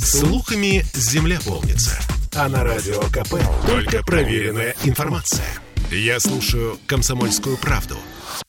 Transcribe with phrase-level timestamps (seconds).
[0.00, 1.98] Слухами земля полнится.
[2.34, 3.34] А на радио КП
[3.66, 5.46] только проверенная информация.
[5.90, 7.96] Я слушаю «Комсомольскую правду»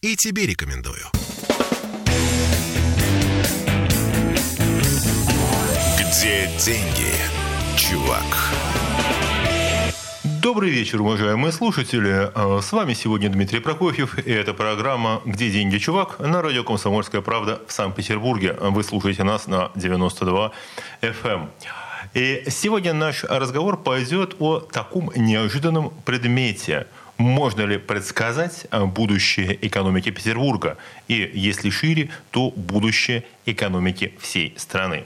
[0.01, 1.05] и тебе рекомендую.
[5.97, 7.13] Где деньги,
[7.77, 8.25] чувак?
[10.41, 12.31] Добрый вечер, уважаемые слушатели.
[12.33, 17.19] А, с вами сегодня Дмитрий Прокофьев, и это программа «Где деньги, чувак?» на радио «Комсомольская
[17.19, 18.55] правда» в Санкт-Петербурге.
[18.61, 20.51] Вы слушаете нас на 92
[21.01, 21.13] FM.
[21.23, 21.49] Эм.
[22.13, 26.87] И сегодня наш разговор пойдет о таком неожиданном предмете.
[27.17, 30.77] Можно ли предсказать а, будущее экономики Петербурга?
[31.09, 35.03] И, если шире, то будущее экономики всей страны.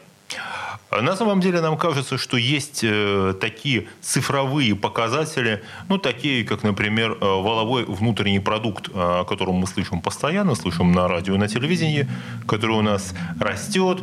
[1.02, 7.18] На самом деле нам кажется, что есть э, такие цифровые показатели, ну, такие, как, например,
[7.20, 12.08] э, валовой внутренний продукт, э, о котором мы слышим постоянно, слышим на радио, на телевидении,
[12.48, 14.00] который у нас растет,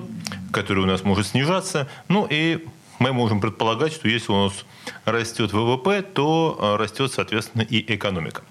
[0.52, 1.88] который у нас может снижаться.
[2.08, 2.66] Ну, и
[3.00, 4.52] мы можем предполагать, что если у нас
[5.04, 8.42] растет ВВП, то растет, соответственно, и экономика.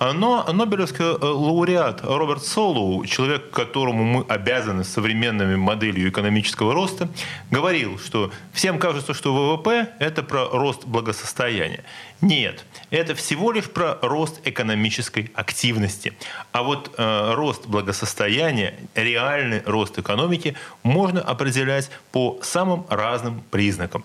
[0.00, 7.08] Но Нобелевский э, лауреат Роберт Солоу, человек, которому мы обязаны современными моделью экономического роста,
[7.50, 11.84] говорил, что всем кажется, что ВВП– это про рост благосостояния.
[12.20, 16.14] Нет, это всего лишь про рост экономической активности.
[16.50, 24.04] А вот э, рост благосостояния, реальный рост экономики можно определять по самым разным признакам.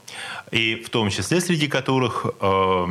[0.52, 2.88] И в том числе среди которых э,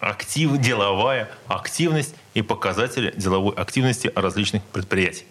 [0.00, 5.26] актив, деловая активность и показатели деловой активности различных предприятий.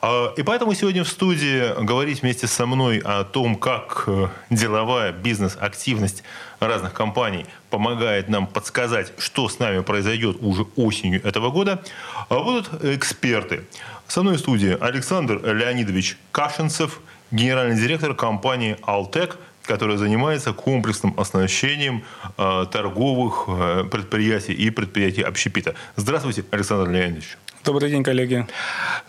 [0.00, 5.12] А, и поэтому сегодня в студии говорить вместе со мной о том, как э, деловая
[5.12, 6.22] бизнес-активность
[6.60, 11.82] разных компаний помогает нам подсказать, что с нами произойдет уже осенью этого года,
[12.28, 13.64] а будут эксперты.
[14.08, 17.00] Со мной в студии Александр Леонидович Кашинцев,
[17.30, 22.04] генеральный директор компании «Алтек», которая занимается комплексным оснащением
[22.38, 25.74] э, торговых э, предприятий и предприятий общепита.
[25.96, 27.36] Здравствуйте, Александр Леонидович.
[27.66, 28.46] Добрый день, коллеги.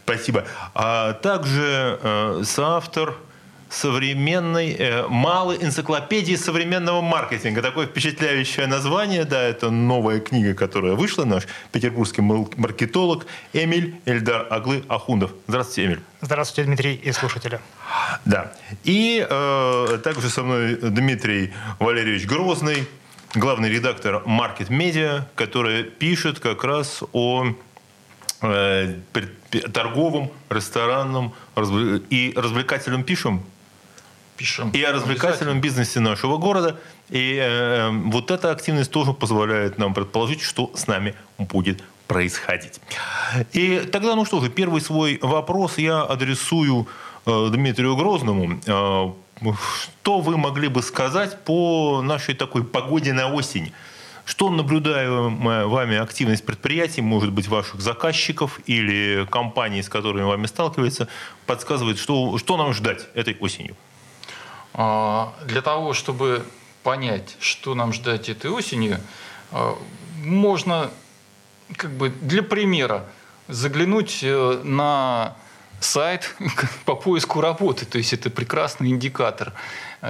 [0.03, 0.43] Спасибо.
[0.73, 3.15] А также э, соавтор
[3.69, 7.61] современной, э, малой энциклопедии современного маркетинга.
[7.61, 14.83] Такое впечатляющее название, да, это новая книга, которая вышла, наш петербургский маркетолог Эмиль Эльдар Аглы
[14.87, 15.33] Ахундов.
[15.47, 16.01] Здравствуйте, Эмиль.
[16.21, 17.59] Здравствуйте, Дмитрий и слушатели.
[18.25, 18.53] Да.
[18.83, 22.87] И э, также со мной Дмитрий Валерьевич Грозный,
[23.35, 27.53] главный редактор Market Media, который пишет как раз о
[28.41, 28.95] э,
[29.73, 31.33] торговом, ресторанном
[32.09, 33.43] и развлекательном пишем.
[34.37, 34.69] Пишем.
[34.69, 36.79] И о развлекательном бизнесе нашего города.
[37.09, 42.79] И э, вот эта активность тоже позволяет нам предположить, что с нами будет происходить.
[43.53, 46.87] И тогда, ну что же, первый свой вопрос я адресую
[47.27, 48.59] Э, Дмитрию Грозному.
[48.65, 49.11] Э,
[50.01, 53.73] что вы могли бы сказать по нашей такой погоде на осень?
[54.27, 61.07] Что наблюдаемая вами активность предприятий, может быть, ваших заказчиков или компаний, с которыми вами сталкивается,
[61.45, 63.77] подсказывает, что, что нам ждать этой осенью?
[64.73, 66.43] А, для того, чтобы
[66.83, 68.99] понять, что нам ждать этой осенью,
[69.53, 69.77] а,
[70.21, 70.91] можно
[71.77, 73.05] как бы для примера
[73.47, 75.37] заглянуть э, на
[75.79, 76.35] сайт
[76.85, 77.85] по поиску работы.
[77.85, 79.53] То есть это прекрасный индикатор.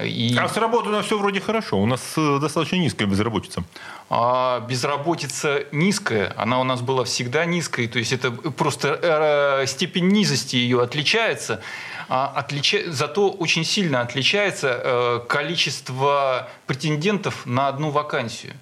[0.04, 0.36] И...
[0.38, 1.78] А с работой у нас все вроде хорошо.
[1.78, 3.64] У нас э, достаточно низкая безработица.
[4.10, 6.34] А безработица низкая.
[6.38, 7.88] Она у нас была всегда низкой.
[7.88, 11.62] То есть это просто э, степень низости ее отличается.
[12.08, 12.80] А отлича...
[12.88, 18.54] Зато очень сильно отличается э, количество претендентов на одну вакансию.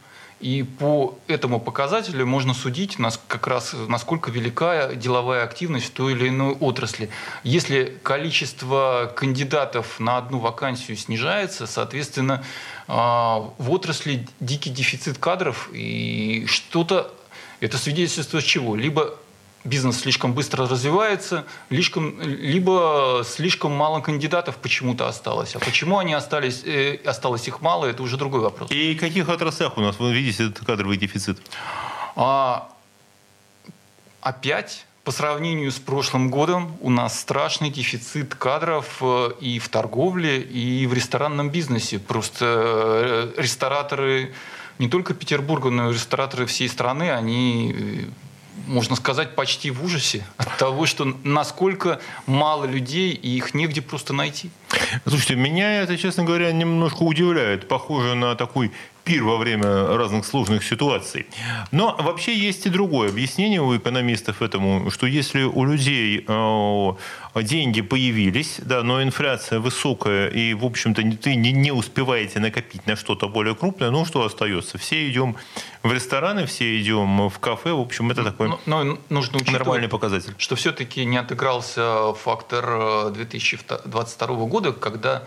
[0.41, 6.27] И по этому показателю можно судить, как раз насколько велика деловая активность в той или
[6.27, 7.09] иной отрасли.
[7.43, 12.43] Если количество кандидатов на одну вакансию снижается, соответственно,
[12.87, 17.11] в отрасли дикий дефицит кадров, и что-то
[17.59, 18.75] это свидетельство чего?
[18.75, 19.15] Либо
[19.65, 25.55] бизнес слишком быстро развивается, слишком, либо слишком мало кандидатов почему-то осталось.
[25.55, 28.71] А почему они остались, э, осталось их мало, это уже другой вопрос.
[28.71, 31.39] И в каких отраслях у нас вы видите этот кадровый дефицит?
[32.15, 32.69] А,
[34.21, 40.41] опять по сравнению с прошлым годом у нас страшный дефицит кадров э, и в торговле,
[40.41, 41.99] и в ресторанном бизнесе.
[41.99, 44.33] Просто э, рестораторы
[44.79, 48.05] не только Петербурга, но и рестораторы всей страны, они э,
[48.65, 54.11] можно сказать, почти в ужасе от того, что насколько мало людей, и их негде просто
[54.11, 54.49] найти.
[55.05, 57.67] Слушайте, меня это, честно говоря, немножко удивляет.
[57.67, 58.71] Похоже на такой
[59.05, 61.27] пир во время разных сложных ситуаций.
[61.71, 67.81] Но вообще есть и другое объяснение у экономистов этому, что если у людей э, деньги
[67.81, 73.29] появились, да, но инфляция высокая, и, в общем-то, ты не, не успеваете накопить на что-то
[73.29, 74.77] более крупное, ну, что остается?
[74.77, 75.35] Все идем
[75.83, 80.33] в рестораны, все идем в кафе, в общем, это такой но, но нужно нормальный показатель.
[80.37, 85.23] Что все-таки не отыгрался фактор 2022 э, года, когда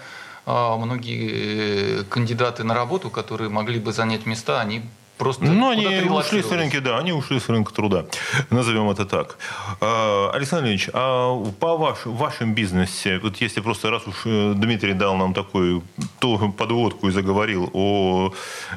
[0.49, 4.83] многие э, кандидаты на работу, которые могли бы занять места, они
[5.19, 8.07] просто Ну, они ушли с рынка, да, они ушли с рынка труда,
[8.51, 9.37] назовем это так.
[9.81, 14.95] А, Александр Ильич, а по ваш, вашем бизнесе, вот если просто раз уж э, Дмитрий
[14.95, 15.83] дал нам такую
[16.19, 18.33] то подводку и заговорил о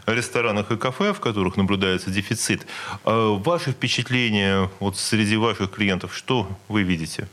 [0.08, 2.68] ресторанах и кафе, в которых наблюдается дефицит,
[3.06, 7.28] а ваши впечатления вот среди ваших клиентов, что вы видите?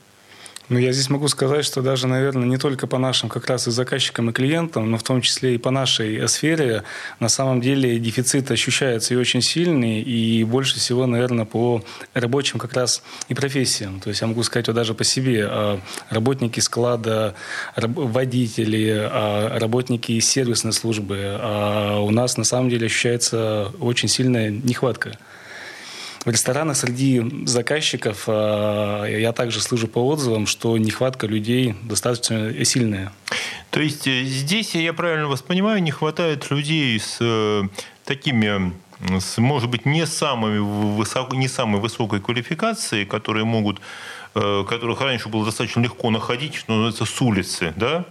[0.69, 3.70] Ну, я здесь могу сказать, что даже, наверное, не только по нашим как раз и
[3.70, 6.82] заказчикам, и клиентам, но в том числе и по нашей сфере,
[7.20, 11.82] на самом деле дефицит ощущается и очень сильный, и больше всего, наверное, по
[12.12, 14.00] рабочим как раз и профессиям.
[14.00, 15.47] То есть я могу сказать вот даже по себе.
[15.49, 15.81] А,
[16.11, 17.35] работники склада,
[17.75, 21.41] водители, а, работники сервисной службы.
[22.00, 25.17] У нас на самом деле ощущается очень сильная нехватка.
[26.25, 33.12] В ресторанах среди заказчиков а, я также слышу по отзывам, что нехватка людей достаточно сильная.
[33.70, 37.62] То есть э, здесь, я правильно вас понимаю, не хватает людей с э,
[38.05, 38.73] такими
[39.20, 43.81] с, может быть, не, самыми высоко, не самой высокой квалификацией, которые могут,
[44.35, 48.05] э, которых раньше было достаточно легко находить, что называется, с улицы, да?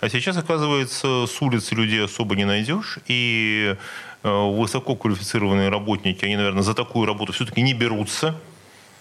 [0.00, 3.76] А сейчас, оказывается, с улицы людей особо не найдешь, и
[4.24, 8.34] Э, высококвалифицированные работники, они, наверное, за такую работу все-таки не берутся.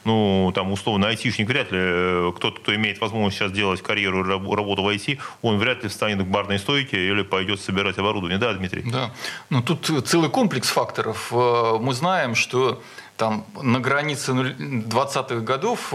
[0.03, 4.83] Ну, там, условно, айтишник вряд ли, э, кто-то, кто имеет возможность сейчас делать карьеру работу
[4.83, 8.37] в IT, он вряд ли встанет к барной стойке или пойдет собирать оборудование.
[8.37, 8.83] Да, Дмитрий?
[8.85, 9.11] Да.
[9.49, 11.31] Ну, тут целый комплекс факторов.
[11.31, 12.83] Э, мы знаем, что
[13.15, 15.93] там на границе 20-х годов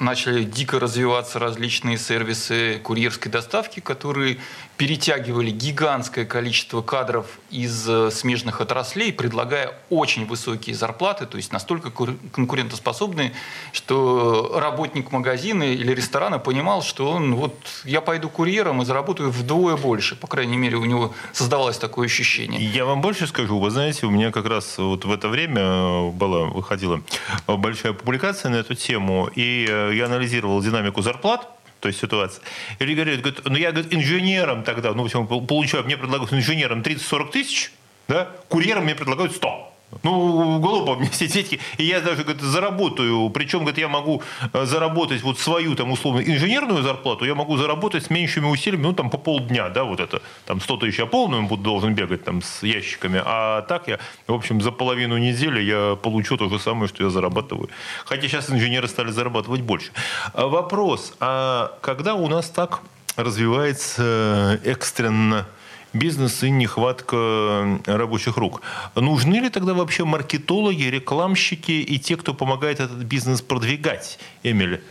[0.00, 4.38] начали дико развиваться различные сервисы курьерской доставки, которые
[4.80, 11.90] перетягивали гигантское количество кадров из э, смежных отраслей, предлагая очень высокие зарплаты, то есть настолько
[11.90, 13.34] конкурентоспособные,
[13.72, 17.54] что работник магазина или ресторана понимал, что он вот
[17.84, 20.16] я пойду курьером и заработаю вдвое больше.
[20.16, 22.58] По крайней мере, у него создавалось такое ощущение.
[22.64, 23.58] Я вам больше скажу.
[23.58, 27.02] Вы знаете, у меня как раз вот в это время была, выходила
[27.46, 32.42] большая публикация на эту тему, и э, я анализировал динамику зарплат то есть ситуация.
[32.78, 35.08] Или говорят, говорят, ну я говорит, инженером тогда, ну,
[35.46, 37.72] получаю, мне предлагают инженером 30-40 тысяч,
[38.06, 39.69] да, курьером мне предлагают 100.
[40.02, 41.58] Ну, глупо мне сидеть.
[41.78, 43.30] И я даже говорит, заработаю.
[43.30, 44.22] Причем, говорит, я могу
[44.52, 48.92] э, заработать вот свою там условно инженерную зарплату, я могу заработать с меньшими усилиями, ну,
[48.92, 50.22] там по полдня, да, вот это.
[50.46, 53.20] Там 100 тысяч я полным буду должен бегать там с ящиками.
[53.24, 57.10] А так я, в общем, за половину недели я получу то же самое, что я
[57.10, 57.68] зарабатываю.
[58.04, 59.90] Хотя сейчас инженеры стали зарабатывать больше.
[60.34, 62.80] А вопрос, а когда у нас так
[63.16, 65.46] развивается экстренно
[65.92, 68.62] бизнес и нехватка рабочих рук.
[68.94, 74.82] Нужны ли тогда вообще маркетологи, рекламщики и те, кто помогает этот бизнес продвигать, Эмили?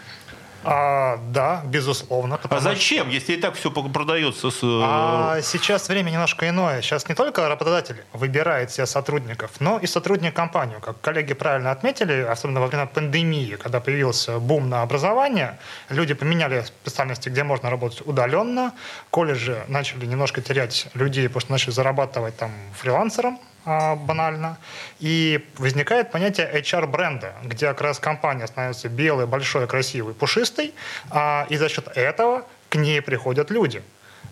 [0.64, 2.40] А, да, безусловно.
[2.50, 3.14] А зачем, что...
[3.14, 4.60] если и так все продается с...
[4.64, 6.82] Э, а сейчас время немножко иное.
[6.82, 10.76] Сейчас не только работодатель выбирает себе сотрудников, но и сотрудник компании.
[10.82, 15.58] Как коллеги правильно отметили, особенно во время пандемии, когда появился бум на образование,
[15.90, 18.74] люди поменяли специальности, где можно работать удаленно,
[19.12, 24.58] колледжи начали немножко терять людей, потому что начали зарабатывать там фрилансером, банально.
[25.00, 30.74] И возникает понятие HR-бренда, где как раз компания становится белой, большой, красивой, пушистой,
[31.10, 33.82] а, и за счет этого к ней приходят люди,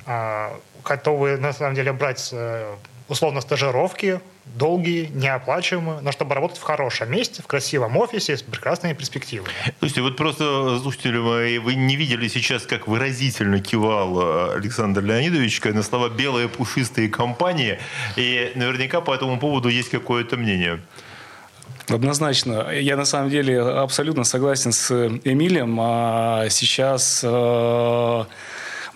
[0.06, 2.76] а, готовые на самом деле брать э,
[3.10, 4.22] условно стажировки,
[4.56, 9.50] долгие, неоплачиваемые, но чтобы работать в хорошем месте, в красивом офисе с прекрасными перспективами.
[9.80, 15.62] Слушайте, вот просто, слушатели мои, вы не видели сейчас, как выразительно кивал э, Александр Леонидович
[15.64, 17.80] на слова «белые пушистые компании»,
[18.16, 20.80] и наверняка по этому поводу есть какое-то мнение.
[21.90, 22.70] Однозначно.
[22.72, 24.92] Я на самом деле абсолютно согласен с
[25.24, 25.78] Эмилием.
[25.80, 28.26] А сейчас э,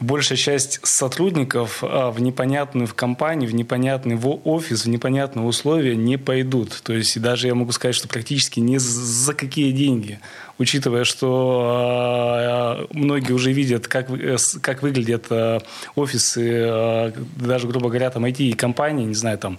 [0.01, 5.95] большая часть сотрудников а, в непонятную в компанию, в непонятный в офис, в непонятные условия
[5.95, 6.81] не пойдут.
[6.83, 10.19] То есть даже я могу сказать, что практически не за какие деньги.
[10.61, 15.59] Учитывая, что а, многие уже видят, как, э, как выглядят а,
[15.95, 19.57] офисы, даже, грубо говоря, там IT-компании, не знаю, там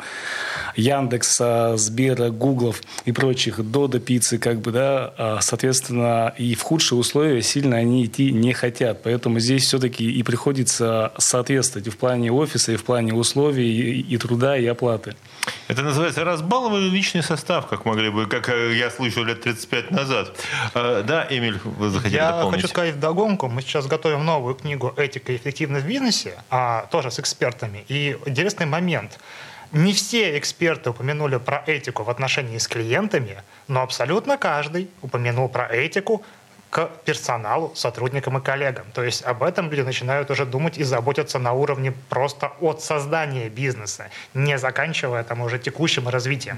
[0.76, 7.42] Яндекса, Сбера, Гуглов и прочих, Дода, Пиццы, как бы, да, соответственно, и в худшие условия
[7.42, 9.02] сильно они идти не хотят.
[9.02, 14.16] Поэтому здесь все-таки и приходится соответствовать и в плане офиса, и в плане условий, и
[14.18, 15.16] труда, и оплаты.
[15.68, 20.36] Это называется разбалованный личный состав, как могли бы, как э, я слышал лет 35 назад.
[20.74, 22.56] А, да, Эмиль, вы захотели я дополнить?
[22.56, 23.48] хочу сказать вдогонку.
[23.48, 27.84] Мы сейчас готовим новую книгу «Этика и эффективность в бизнесе», а, тоже с экспертами.
[27.88, 29.18] И интересный момент.
[29.72, 35.66] Не все эксперты упомянули про этику в отношении с клиентами, но абсолютно каждый упомянул про
[35.66, 36.22] этику
[36.72, 38.86] к персоналу, сотрудникам и коллегам.
[38.94, 43.50] То есть об этом люди начинают уже думать и заботиться на уровне просто от создания
[43.50, 46.56] бизнеса, не заканчивая там уже текущим развитием.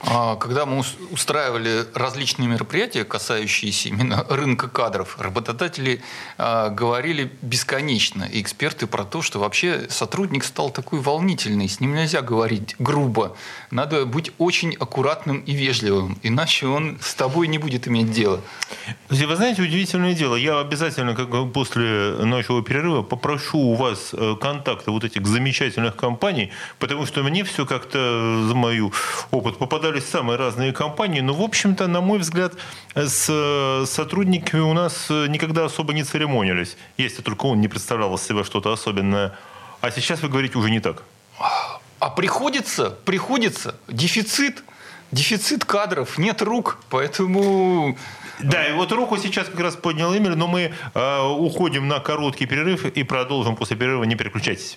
[0.00, 6.02] А, когда мы устраивали различные мероприятия, касающиеся именно рынка кадров, работодатели
[6.36, 11.94] а, говорили бесконечно, и эксперты про то, что вообще сотрудник стал такой волнительный, с ним
[11.94, 13.36] нельзя говорить грубо,
[13.70, 18.40] надо быть очень аккуратным и вежливым, иначе он с тобой не будет иметь дело.
[19.08, 24.90] Вы знаете, удивительное дело, я обязательно как после нашего перерыва попрошу у вас э, контакты
[24.90, 28.92] вот этих замечательных компаний, потому что мне все как-то за мою
[29.30, 32.52] опыт попадает попадались самые разные компании, но, в общем-то, на мой взгляд,
[32.94, 38.14] с э, сотрудниками у нас э, никогда особо не церемонились, если только он не представлял
[38.14, 39.32] из себя что-то особенное.
[39.80, 41.04] А сейчас вы говорите уже не так.
[42.00, 43.76] А приходится, приходится.
[43.88, 44.62] Дефицит,
[45.10, 47.96] дефицит кадров, нет рук, поэтому...
[48.40, 52.46] Да, и вот руку сейчас как раз поднял Эмиль, но мы э, уходим на короткий
[52.46, 54.04] перерыв и продолжим после перерыва.
[54.04, 54.76] Не переключайтесь.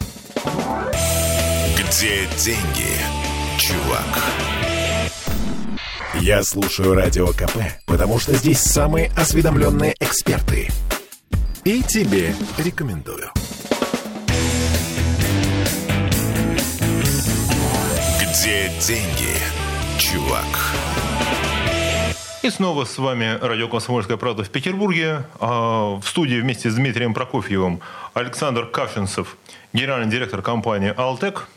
[1.77, 2.97] Где деньги,
[3.59, 4.60] чувак?
[6.21, 10.69] Я слушаю Радио КП, потому что здесь самые осведомленные эксперты.
[11.63, 13.31] И тебе рекомендую.
[18.19, 19.33] Где деньги,
[19.97, 20.45] чувак?
[22.43, 25.23] И снова с вами радио «Комсомольская правда» в Петербурге.
[25.39, 27.81] А, в студии вместе с Дмитрием Прокофьевым
[28.13, 29.37] Александр Кавченцев,
[29.73, 31.47] генеральный директор компании «Алтек»,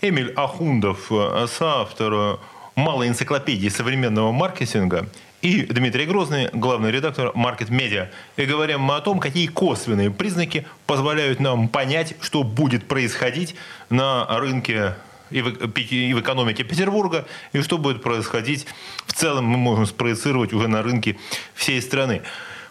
[0.00, 1.10] Эмиль Ахундов,
[1.48, 2.40] соавтор
[2.76, 5.08] малой энциклопедии современного маркетинга
[5.40, 8.08] и Дмитрий Грозный, главный редактор Market Media.
[8.36, 13.54] И говорим мы о том, какие косвенные признаки позволяют нам понять, что будет происходить
[13.88, 14.94] на рынке
[15.30, 18.66] и в, экономике Петербурга, и что будет происходить
[19.06, 21.16] в целом мы можем спроецировать уже на рынке
[21.54, 22.22] всей страны.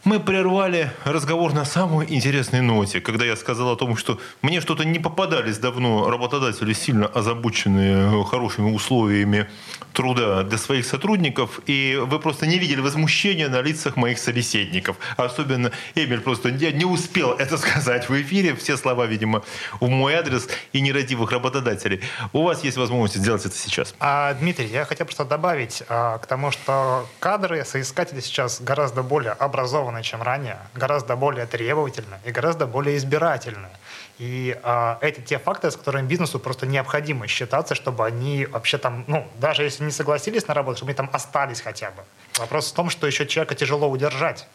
[0.06, 4.86] Мы прервали разговор на самой интересной ноте, когда я сказал о том, что мне что-то
[4.86, 9.50] не попадались давно работодатели, сильно озабоченные хорошими условиями
[9.94, 14.98] труда для своих сотрудников, и вы просто не видели возмущения на лицах моих собеседников.
[15.18, 19.42] Особенно Эмиль просто не, не успел это сказать в эфире, все слова, видимо,
[19.80, 22.02] в мой адрес и нерадивых работодателей.
[22.32, 23.96] У вас есть возможность сделать это сейчас.
[24.00, 29.32] А, Дмитрий, я хотел просто добавить а, к тому, что кадры, соискатели сейчас гораздо более
[29.32, 33.70] образованы чем ранее, гораздо более требовательны и гораздо более избирательны.
[34.18, 39.04] И э, это те факты, с которыми бизнесу просто необходимо считаться, чтобы они вообще там,
[39.08, 42.04] ну, даже если не согласились на работу, чтобы они там остались хотя бы.
[42.40, 44.48] Вопрос в том, что еще человека тяжело удержать.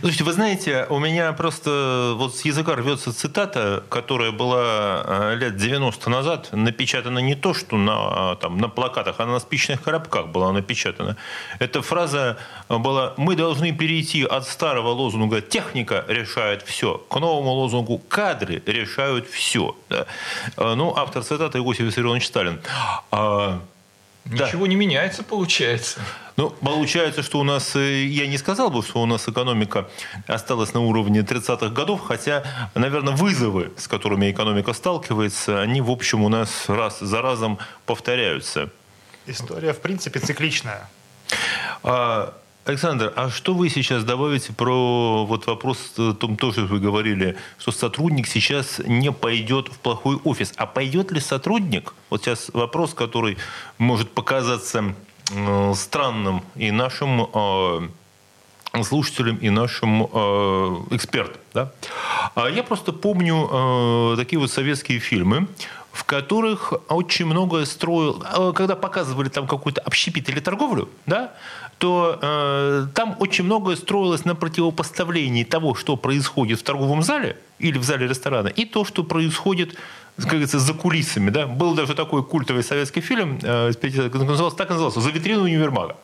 [0.00, 5.56] Слушайте, вы знаете, у меня просто вот с языка рвется цитата, которая была э, лет
[5.56, 10.52] 90 назад, напечатана не то, что на, там, на плакатах, а на спичных коробках была
[10.52, 11.16] напечатана.
[11.58, 17.98] Эта фраза была «Мы должны перейти от старого лозунга «техника решает все» к новому лозунгу
[17.98, 19.76] «кадры решают все».
[19.88, 20.06] Да?
[20.56, 22.60] Э, ну, автор цитаты Иосиф Виссарионович Сталин.
[23.10, 23.60] А,
[24.30, 24.68] Ничего да.
[24.68, 26.00] не меняется, получается.
[26.36, 29.88] Ну, получается, что у нас, э, я не сказал бы, что у нас экономика
[30.26, 36.22] осталась на уровне 30-х годов, хотя, наверное, вызовы, с которыми экономика сталкивается, они, в общем,
[36.22, 38.70] у нас раз за разом повторяются.
[39.26, 40.88] История, в принципе, цикличная.
[41.82, 42.34] А,
[42.68, 47.72] Александр, а что вы сейчас добавите про вот вопрос о том, тоже вы говорили, что
[47.72, 50.52] сотрудник сейчас не пойдет в плохой офис.
[50.56, 51.94] А пойдет ли сотрудник?
[52.10, 53.38] Вот сейчас вопрос, который
[53.78, 54.94] может показаться
[55.30, 57.88] э, странным и нашим э,
[58.84, 60.06] слушателям, и нашим э,
[60.90, 61.40] экспертам.
[61.54, 61.72] Да?
[62.34, 65.48] А я просто помню э, такие вот советские фильмы,
[65.90, 71.32] в которых очень много строил, э, когда показывали там какую-то общепит или торговлю, да,
[71.78, 77.78] то э, там очень многое строилось на противопоставлении того, что происходит в торговом зале или
[77.78, 79.76] в зале ресторана, и то, что происходит
[80.16, 81.30] как говорится, за кулисами.
[81.30, 81.46] Да?
[81.46, 83.72] Был даже такой культовый советский фильм, э,
[84.14, 85.96] назывался, так назывался «За витрину универмага»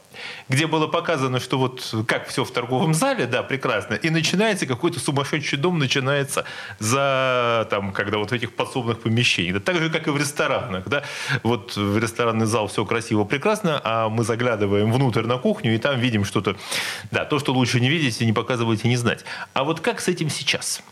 [0.49, 5.01] где было показано, что вот как все в торговом зале, да, прекрасно, и начинается какой-то
[5.01, 6.45] сумасшедший дом, начинается
[6.79, 9.55] за, там, когда вот в этих подсобных помещениях.
[9.55, 11.03] Да, так же, как и в ресторанах, да,
[11.43, 15.99] вот в ресторанный зал все красиво, прекрасно, а мы заглядываем внутрь на кухню, и там
[15.99, 16.57] видим что-то,
[17.11, 19.25] да, то, что лучше не видеть и не показывать и не знать.
[19.53, 20.83] А вот как с этим сейчас?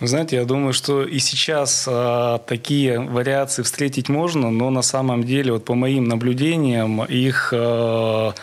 [0.00, 5.52] Знаете, я думаю, что и сейчас а, такие вариации встретить можно, но на самом деле,
[5.52, 8.34] вот по моим наблюдениям, их а,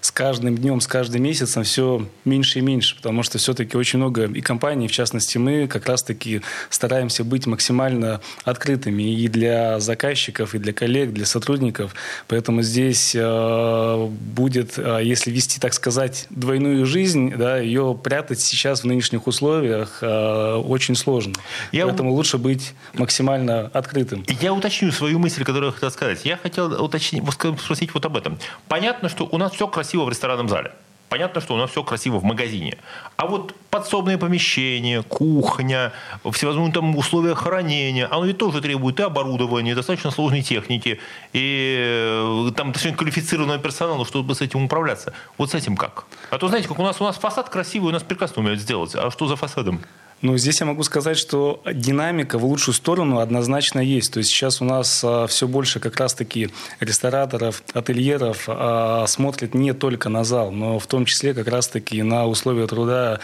[0.00, 4.24] с каждым днем, с каждым месяцем все меньше и меньше, потому что все-таки очень много
[4.24, 10.58] и компаний, в частности мы, как раз-таки стараемся быть максимально открытыми и для заказчиков, и
[10.58, 11.94] для коллег, для сотрудников.
[12.28, 18.82] Поэтому здесь э, будет, э, если вести, так сказать, двойную жизнь, да, ее прятать сейчас
[18.82, 21.34] в нынешних условиях э, очень сложно.
[21.72, 21.86] Я...
[21.86, 24.24] Поэтому лучше быть максимально открытым.
[24.40, 26.24] Я уточню свою мысль, которую я хотел сказать.
[26.24, 28.38] Я хотел уточнить, спросить вот об этом.
[28.68, 30.72] Понятно, что у нас все красиво красиво в ресторанном зале.
[31.08, 32.76] Понятно, что у нас все красиво в магазине.
[33.16, 35.92] А вот подсобные помещения, кухня,
[36.30, 41.00] всевозможные там условия хранения, оно ведь тоже требует и оборудования, и достаточно сложной техники,
[41.32, 45.14] и э, там достаточно квалифицированного персонала, чтобы с этим управляться.
[45.38, 46.04] Вот с этим как?
[46.30, 48.94] А то, знаете, как у нас, у нас фасад красивый, у нас прекрасно умеют сделать.
[48.94, 49.80] А что за фасадом?
[50.20, 54.12] Ну, здесь я могу сказать, что динамика в лучшую сторону однозначно есть.
[54.12, 59.72] То есть сейчас у нас а, все больше как раз-таки рестораторов, ательеров а, смотрят не
[59.74, 63.20] только на зал, но в том числе как раз-таки на условия труда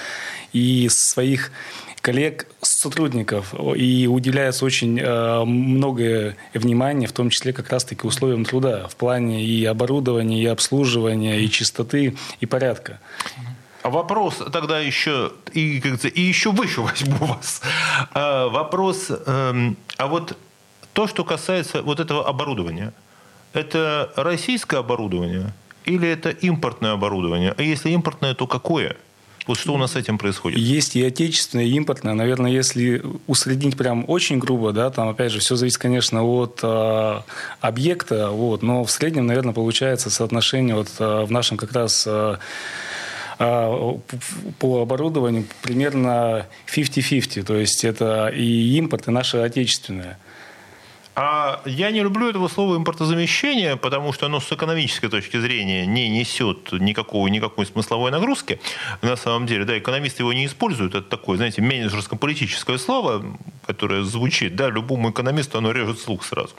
[0.53, 1.51] и своих
[2.01, 3.55] коллег, сотрудников.
[3.77, 9.43] И уделяется очень э, многое внимания, в том числе как раз-таки условиям труда в плане
[9.43, 13.01] и оборудования, и обслуживания, и чистоты, и порядка.
[13.85, 17.61] А вопрос тогда еще, и, как и еще выше возьму вас.
[18.15, 20.39] А, вопрос, эм, а вот
[20.95, 22.95] то, что касается вот этого оборудования,
[23.53, 25.53] это российское оборудование
[25.85, 27.55] или это импортное оборудование?
[27.59, 28.97] А если импортное, то какое?
[29.47, 30.59] Вот что у нас с этим происходит?
[30.59, 32.15] Есть и отечественное, и импортное.
[32.15, 37.21] Наверное, если усреднить прям очень грубо, да, там, опять же, все зависит, конечно, от э,
[37.61, 42.39] объекта, вот, но в среднем, наверное, получается соотношение вот э, в нашем как раз э,
[43.39, 47.43] по оборудованию примерно 50-50.
[47.43, 50.19] То есть это и импорт, и наше отечественное.
[51.17, 56.09] А я не люблю этого слова импортозамещение, потому что оно с экономической точки зрения не
[56.09, 58.61] несет никакого, никакой смысловой нагрузки.
[59.01, 60.95] На самом деле, да, экономисты его не используют.
[60.95, 63.25] Это такое, знаете, менеджерско-политическое слово,
[63.65, 66.51] которое звучит, да, любому экономисту оно режет слух сразу.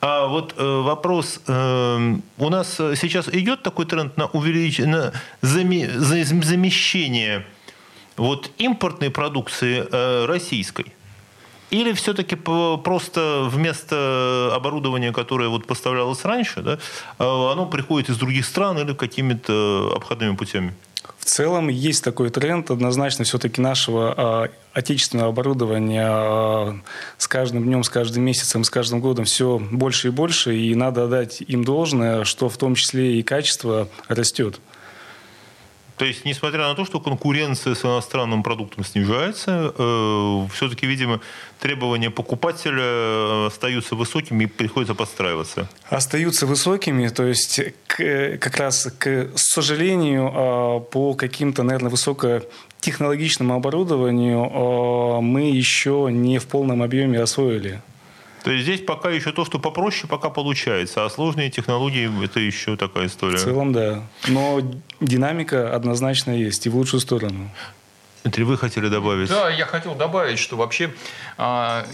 [0.00, 5.90] А вот э, вопрос, э, у нас сейчас идет такой тренд на увеличение, на заме,
[5.90, 7.44] замещение
[8.16, 10.92] вот импортной продукции э, российской.
[11.70, 16.78] Или все-таки просто вместо оборудования, которое вот поставлялось раньше, да,
[17.18, 20.74] а, оно приходит из других стран или какими-то обходными путями?
[21.18, 22.70] В целом есть такой тренд.
[22.70, 26.72] Однозначно все-таки нашего э, отечественного оборудования э,
[27.18, 30.56] с каждым днем, с каждым месяцем, с каждым годом все больше и больше.
[30.56, 34.60] И надо отдать им должное, что в том числе и качество растет.
[35.98, 41.20] То есть, несмотря на то, что конкуренция с иностранным продуктом снижается, э, все-таки, видимо,
[41.58, 45.68] требования покупателя э, остаются высокими и приходится подстраиваться.
[45.90, 54.44] Остаются высокими, то есть к, как раз, к сожалению, э, по каким-то, наверное, высокотехнологичному оборудованию
[54.44, 57.80] э, мы еще не в полном объеме освоили.
[58.42, 62.76] То есть здесь пока еще то, что попроще, пока получается, а сложные технологии– это еще
[62.76, 63.36] такая история.
[63.36, 64.02] В целом, да.
[64.28, 64.60] Но
[65.00, 67.50] динамика однозначно есть и в лучшую сторону.
[68.24, 69.28] Дмитрий, вы хотели добавить?
[69.28, 70.92] Да, я хотел добавить, что вообще
[71.36, 71.86] а,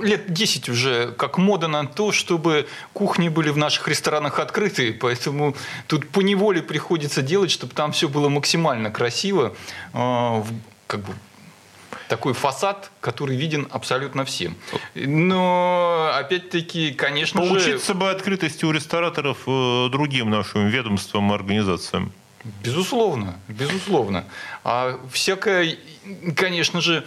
[0.00, 5.54] лет 10 уже как мода на то, чтобы кухни были в наших ресторанах открыты, поэтому
[5.86, 9.54] тут по неволе приходится делать, чтобы там все было максимально красиво,
[9.92, 10.44] а,
[10.86, 11.12] как бы
[12.08, 14.56] такой фасад, который виден абсолютно всем.
[14.94, 17.70] Но, опять-таки, конечно Поучиться же...
[17.72, 22.12] Поучиться бы открытости у рестораторов э, другим нашим ведомствам и организациям.
[22.62, 24.24] Безусловно, безусловно.
[24.62, 25.76] А всякое,
[26.36, 27.04] конечно же,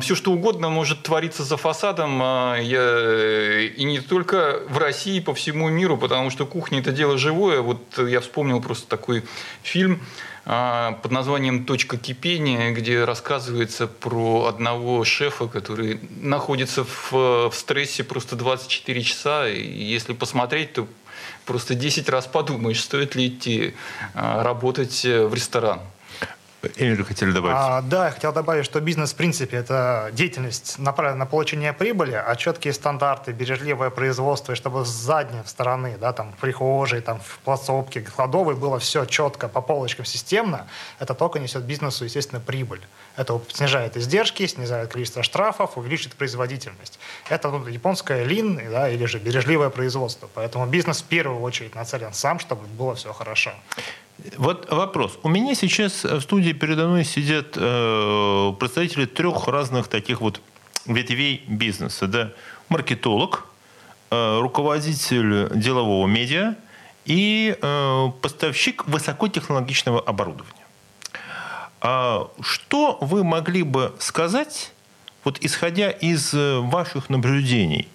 [0.00, 5.34] все что угодно может твориться за фасадом, а я, и не только в России, по
[5.34, 7.60] всему миру, потому что кухня это дело живое.
[7.60, 9.22] Вот я вспомнил просто такой
[9.62, 10.00] фильм
[10.44, 18.02] а, под названием «Точка кипения», где рассказывается про одного шефа, который находится в, в стрессе
[18.02, 19.48] просто 24 часа.
[19.48, 20.88] И если посмотреть, то
[21.44, 23.74] просто 10 раз подумаешь, стоит ли идти
[24.14, 25.80] а, работать в ресторан.
[26.76, 27.56] Эмиль, хотели добавить?
[27.56, 32.14] А, да, я хотел добавить, что бизнес, в принципе, это деятельность направлена на получение прибыли,
[32.14, 37.20] а четкие стандарты, бережливое производство, и чтобы с задней стороны, да, там, в прихожей, там,
[37.20, 40.66] в плацовке, кладовой было все четко, по полочкам, системно,
[40.98, 42.80] это только несет бизнесу, естественно, прибыль.
[43.14, 46.98] Это снижает издержки, снижает количество штрафов, увеличит производительность.
[47.28, 50.28] Это ну, японская лин, да, или же бережливое производство.
[50.34, 53.52] Поэтому бизнес в первую очередь нацелен сам, чтобы было все хорошо.
[54.36, 55.18] Вот вопрос.
[55.22, 60.40] У меня сейчас в студии передо мной сидят э, представители трех разных таких вот
[60.86, 62.08] ветвей бизнеса.
[62.08, 62.32] Да?
[62.68, 63.46] Маркетолог,
[64.10, 66.56] э, руководитель делового медиа
[67.04, 70.66] и э, поставщик высокотехнологичного оборудования.
[71.80, 74.72] А что вы могли бы сказать,
[75.22, 77.86] вот исходя из э, ваших наблюдений,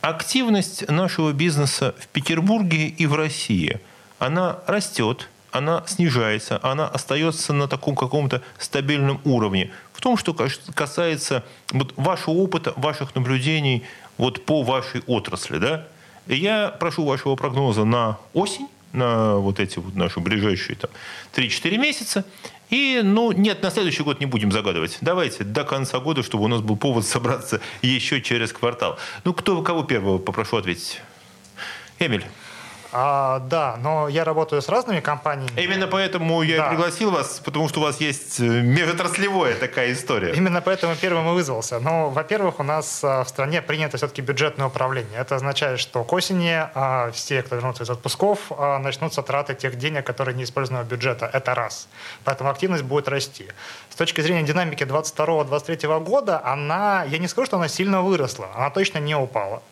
[0.00, 3.80] активность нашего бизнеса в Петербурге и в России–
[4.20, 9.72] она растет, она снижается, она остается на таком каком-то стабильном уровне.
[9.92, 10.36] В том, что
[10.74, 13.82] касается вот вашего опыта, ваших наблюдений
[14.18, 15.58] вот по вашей отрасли.
[15.58, 15.86] Да?
[16.26, 20.90] Я прошу вашего прогноза на осень, на вот эти вот наши ближайшие там,
[21.34, 22.24] 3-4 месяца.
[22.68, 24.98] И, ну, нет, на следующий год не будем загадывать.
[25.00, 28.98] Давайте до конца года, чтобы у нас был повод собраться еще через квартал.
[29.24, 31.00] Ну, кто, кого первого попрошу ответить?
[31.98, 32.24] Эмиль.
[32.92, 35.60] А, да, но я работаю с разными компаниями.
[35.60, 36.68] Именно поэтому я да.
[36.70, 40.32] пригласил вас, потому что у вас есть э, межотраслевая такая история.
[40.32, 41.78] Именно поэтому первым и вызвался.
[41.78, 45.20] Но, во-первых, у нас а, в стране принято все-таки бюджетное управление.
[45.20, 49.76] Это означает, что к осени а, все, кто вернутся из отпусков, а, начнутся траты тех
[49.76, 51.30] денег, которые не использованы бюджета.
[51.32, 51.88] Это раз.
[52.24, 53.46] Поэтому активность будет расти.
[53.90, 58.70] С точки зрения динамики 22-23 года, она, я не скажу, что она сильно выросла, она
[58.70, 59.62] точно не упала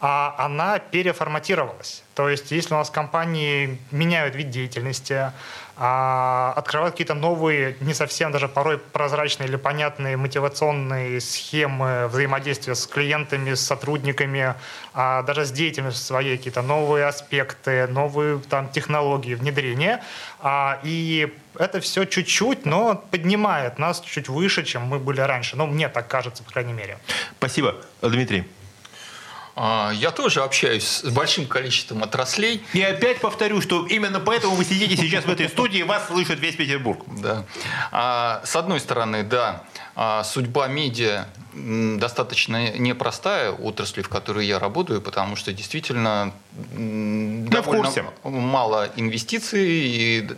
[0.00, 2.02] а она переформатировалась.
[2.14, 5.32] То есть если у нас компании меняют вид деятельности,
[5.78, 12.86] а, открывают какие-то новые, не совсем даже порой прозрачные или понятные мотивационные схемы взаимодействия с
[12.86, 14.54] клиентами, с сотрудниками,
[14.94, 20.02] а даже с деятельностью своей, какие-то новые аспекты, новые там, технологии внедрения.
[20.40, 25.56] А, и это все чуть-чуть, но поднимает нас чуть выше, чем мы были раньше.
[25.56, 26.98] Ну, мне так кажется, по крайней мере.
[27.38, 27.76] Спасибо.
[28.00, 28.46] Дмитрий.
[29.58, 32.62] А, я тоже общаюсь с большим количеством отраслей.
[32.74, 36.56] И опять повторю, что именно поэтому вы сидите сейчас в этой студии, вас слышит весь
[36.56, 37.00] Петербург.
[37.22, 37.44] Да.
[37.90, 39.64] А, с одной стороны, да,
[39.94, 46.34] а, судьба медиа достаточно непростая отрасли, в которой я работаю, потому что действительно
[46.74, 47.90] Мы довольно
[48.24, 50.28] мало инвестиций и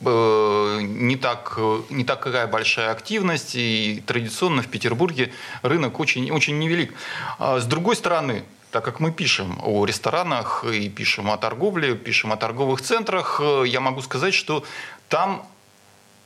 [0.00, 1.60] э, не, так,
[1.90, 5.32] не такая большая активность, и традиционно в Петербурге
[5.62, 6.92] рынок очень, очень невелик.
[7.38, 8.42] С другой стороны,
[8.74, 13.62] так как мы пишем о ресторанах и пишем о торговле, пишем о торговых центрах, э,
[13.68, 14.64] я могу сказать, что
[15.08, 15.46] там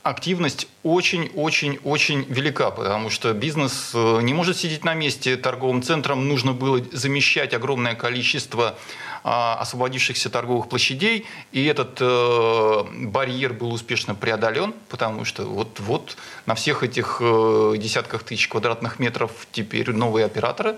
[0.01, 5.37] активность очень-очень-очень велика, потому что бизнес э, не может сидеть на месте.
[5.37, 8.75] Торговым центрам нужно было замещать огромное количество
[9.23, 16.83] освободившихся торговых площадей, и этот э, барьер был успешно преодолен, потому что вот-вот на всех
[16.83, 20.75] этих э, десятках тысяч квадратных метров теперь новые операторы.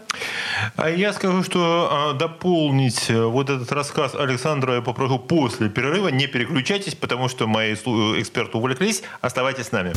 [0.75, 6.09] А я скажу, что а, дополнить э, вот этот рассказ Александра я попрошу после перерыва.
[6.09, 9.03] Не переключайтесь, потому что мои эксперты увлеклись.
[9.21, 9.93] Оставайтесь с нами.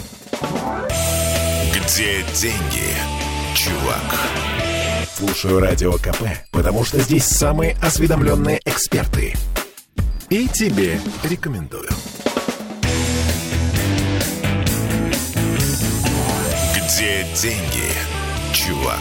[1.75, 2.95] Где деньги,
[3.55, 4.84] чувак?
[5.17, 9.33] Слушаю Радио КП, потому что здесь самые осведомленные эксперты.
[10.29, 11.89] И тебе рекомендую.
[16.75, 17.93] Где деньги,
[18.53, 18.99] чувак?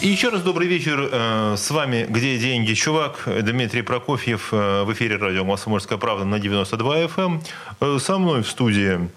[0.00, 1.08] И еще раз добрый вечер.
[1.12, 6.40] Э, с вами «Где деньги, чувак?» Дмитрий Прокофьев э, в эфире радио «Комсомольская правда» на
[6.40, 7.16] 92 FM.
[7.16, 7.42] Эм.
[7.80, 9.08] Э, со мной в студии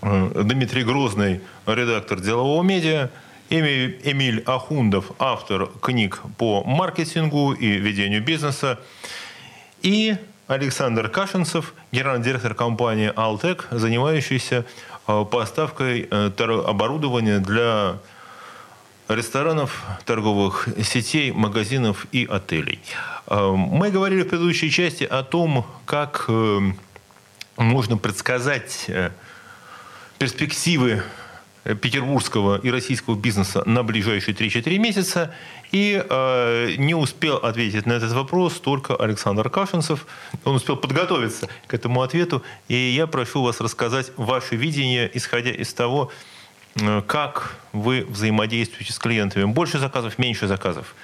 [0.00, 3.10] Дмитрий Грозный, редактор «Делового медиа»,
[3.50, 8.78] Эмиль Ахундов, автор книг по маркетингу и ведению бизнеса.
[9.80, 10.16] И
[10.48, 14.64] Александр Кашинцев, генеральный директор компании «Алтек», занимающийся
[15.06, 16.30] э, поставкой э,
[16.66, 17.98] оборудования для
[19.08, 22.80] ресторанов, торговых сетей, магазинов и отелей.
[23.26, 26.28] Э, мы говорили в предыдущей части о том, как
[27.56, 28.90] можно предсказать
[30.18, 31.02] перспективы
[31.64, 35.34] петербургского и российского бизнеса на ближайшие 3-4 месяца.
[35.70, 40.06] И э, не успел ответить на этот вопрос только Александр Кашинцев.
[40.44, 42.42] Он успел подготовиться к этому ответу.
[42.68, 46.10] И я прошу вас рассказать ваше видение, исходя из того,
[46.76, 49.44] э, как вы взаимодействуете с клиентами.
[49.44, 50.94] Больше заказов, меньше заказов.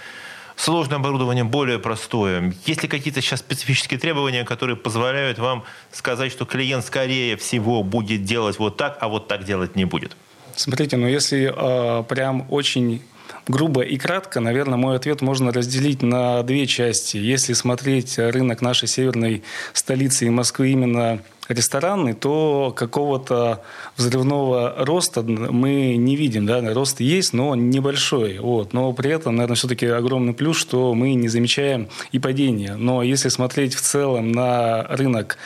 [0.56, 2.54] сложное оборудование более простое?
[2.64, 8.24] Есть ли какие-то сейчас специфические требования, которые позволяют вам сказать, что клиент скорее всего будет
[8.24, 10.16] делать вот так, а вот так делать не будет?
[10.56, 13.02] Смотрите, ну если э, прям очень
[13.46, 17.16] грубо и кратко, наверное, мой ответ можно разделить на две части.
[17.16, 23.62] Если смотреть рынок нашей северной столицы и Москвы именно ресторанный, то какого-то
[23.96, 26.46] взрывного роста мы не видим.
[26.46, 26.62] Да?
[26.72, 28.38] Рост есть, но небольшой.
[28.38, 28.72] Вот.
[28.72, 32.76] Но при этом, наверное, все-таки огромный плюс, что мы не замечаем и падения.
[32.76, 35.36] Но если смотреть в целом на рынок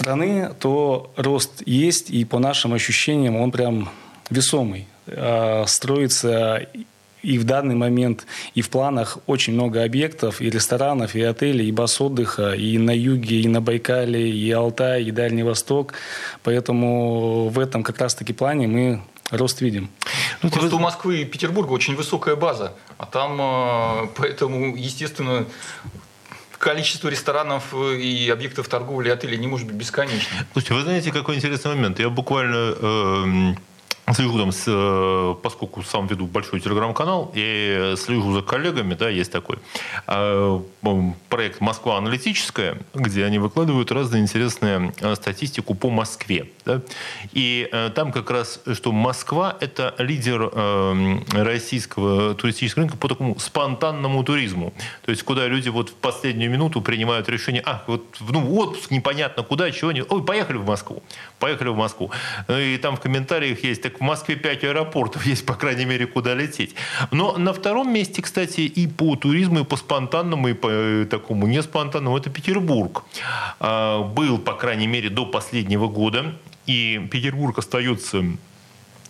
[0.00, 3.90] страны, то рост есть, и по нашим ощущениям он прям
[4.30, 4.86] весомый.
[5.06, 6.66] А, строится
[7.22, 11.72] и в данный момент и в планах очень много объектов, и ресторанов, и отелей, и
[11.72, 15.92] баз отдыха, и на юге, и на Байкале, и Алтай, и Дальний Восток.
[16.42, 19.90] Поэтому в этом как раз-таки плане мы рост видим.
[20.42, 20.76] Ну, Просто вы...
[20.76, 25.44] у Москвы и Петербурга очень высокая база, а там а, поэтому, естественно,
[26.60, 30.44] количество ресторанов и объектов торговли отелей не может быть бесконечным.
[30.52, 31.98] Слушайте, вы знаете, какой интересный момент?
[31.98, 33.54] Я буквально э,
[34.14, 39.30] слежу там, с, э, поскольку сам веду большой телеграм-канал, и слежу за коллегами, да, есть
[39.32, 39.58] такой
[40.06, 40.62] а,
[41.28, 46.48] проект «Москва аналитическая», где они выкладывают разные интересные э, статистику по Москве.
[46.64, 46.82] Да?
[47.32, 50.50] И э, там как раз, что Москва– это лидер
[51.32, 54.72] российского туристического рынка по такому спонтанному туризму.
[55.02, 59.42] То есть, куда люди вот в последнюю минуту принимают решение, а, вот, ну, отпуск непонятно
[59.42, 60.02] куда, чего не...
[60.02, 61.02] Ой, поехали в Москву.
[61.38, 62.10] Поехали в Москву.
[62.48, 66.34] И там в комментариях есть, так в Москве 5 аэропортов есть, по крайней мере, куда
[66.34, 66.74] лететь.
[67.10, 71.46] Но на втором месте, кстати, и по туризму, и по спонтанному, и по э, такому
[71.46, 73.04] неспонтанному, это Петербург.
[73.60, 76.34] А, был, по крайней мере, до последнего года.
[76.66, 78.24] И Петербург остается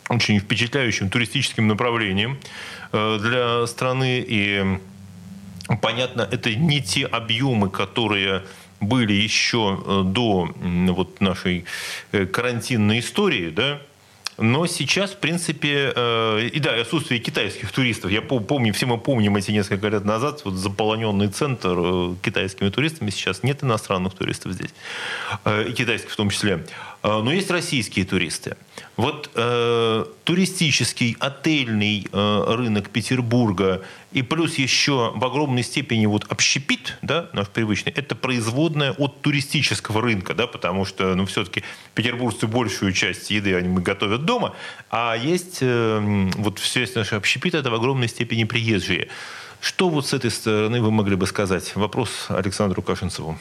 [0.08, 2.40] очень впечатляющим туристическим направлением
[2.92, 4.24] э, для страны.
[4.26, 4.80] И
[5.80, 8.42] понятно, это не те объемы, которые
[8.80, 11.64] были еще э, до вот нашей
[12.10, 13.80] карантинной истории, да,
[14.40, 18.10] но сейчас, в принципе, э, и да, отсутствие китайских туристов.
[18.10, 23.10] Я помню, все мы помним эти несколько лет назад, вот заполоненный центр э, китайскими туристами.
[23.10, 24.70] Сейчас нет иностранных туристов здесь,
[25.44, 26.64] э, и китайских в том числе.
[27.02, 28.56] Но есть российские туристы.
[28.96, 33.82] Вот э, туристический, отельный э, рынок Петербурга
[34.12, 40.02] и плюс еще в огромной степени вот общепит, да, наш привычный, это производная от туристического
[40.02, 41.62] рынка, да, потому что, ну, все-таки
[41.94, 44.54] петербуржцы большую часть еды они готовят дома,
[44.90, 49.08] а есть э, вот все наш общепит, это в огромной степени приезжие.
[49.60, 51.76] Что вот с этой стороны вы могли бы сказать?
[51.76, 53.38] Вопрос Александру Кашинцеву.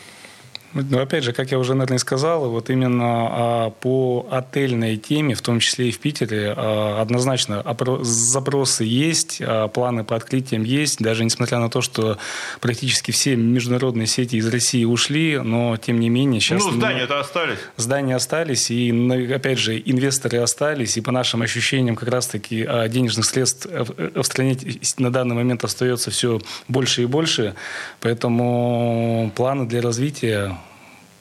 [0.73, 5.41] Ну, опять же, как я уже, наверное, сказал, вот именно а, по отельной теме, в
[5.41, 7.63] том числе и в Питере, а, однозначно
[8.01, 12.19] запросы есть, а, планы по открытиям есть, даже несмотря на то, что
[12.61, 16.63] практически все международные сети из России ушли, но тем не менее сейчас...
[16.63, 17.57] Ну, здания-то остались.
[17.75, 18.91] Здания остались, и,
[19.33, 24.55] опять же, инвесторы остались, и по нашим ощущениям как раз-таки денежных средств в стране
[24.97, 27.55] на данный момент остается все больше и больше,
[28.01, 30.58] поэтому планы для развития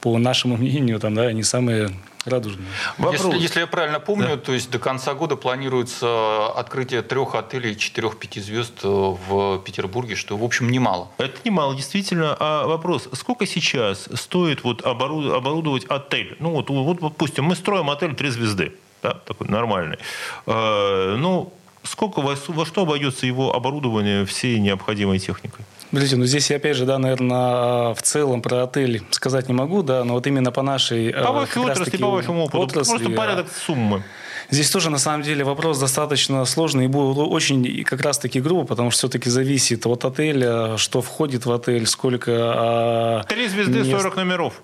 [0.01, 1.91] по нашему мнению, там, да, они самые
[2.25, 2.67] радужные.
[3.11, 4.37] Если, если я правильно помню, да.
[4.37, 10.37] то есть до конца года планируется открытие трех отелей четырех-пяти звезд э, в Петербурге, что,
[10.37, 11.09] в общем, немало.
[11.17, 12.35] Это немало, действительно.
[12.39, 16.35] А вопрос, сколько сейчас стоит вот оборудовать отель?
[16.39, 19.97] Ну, вот, вот допустим, мы строим отель три звезды, да, такой нормальный.
[20.45, 25.65] Э, ну, сколько, во, во что обойдется его оборудование всей необходимой техникой?
[25.91, 29.81] Подождите, ну здесь я опять же, да, наверное, в целом про отель сказать не могу,
[29.81, 31.11] да, но вот именно по нашей...
[31.11, 34.03] По вашей отрасли, по вашему опыту, отрасли, просто порядок суммы.
[34.51, 38.91] Здесь тоже, на самом деле, вопрос достаточно сложный и будет очень как раз-таки грубо, потому
[38.91, 42.31] что все-таки зависит от отеля, что входит в отель, сколько...
[42.35, 43.91] А, Три звезды, мест...
[43.91, 44.61] 40 номеров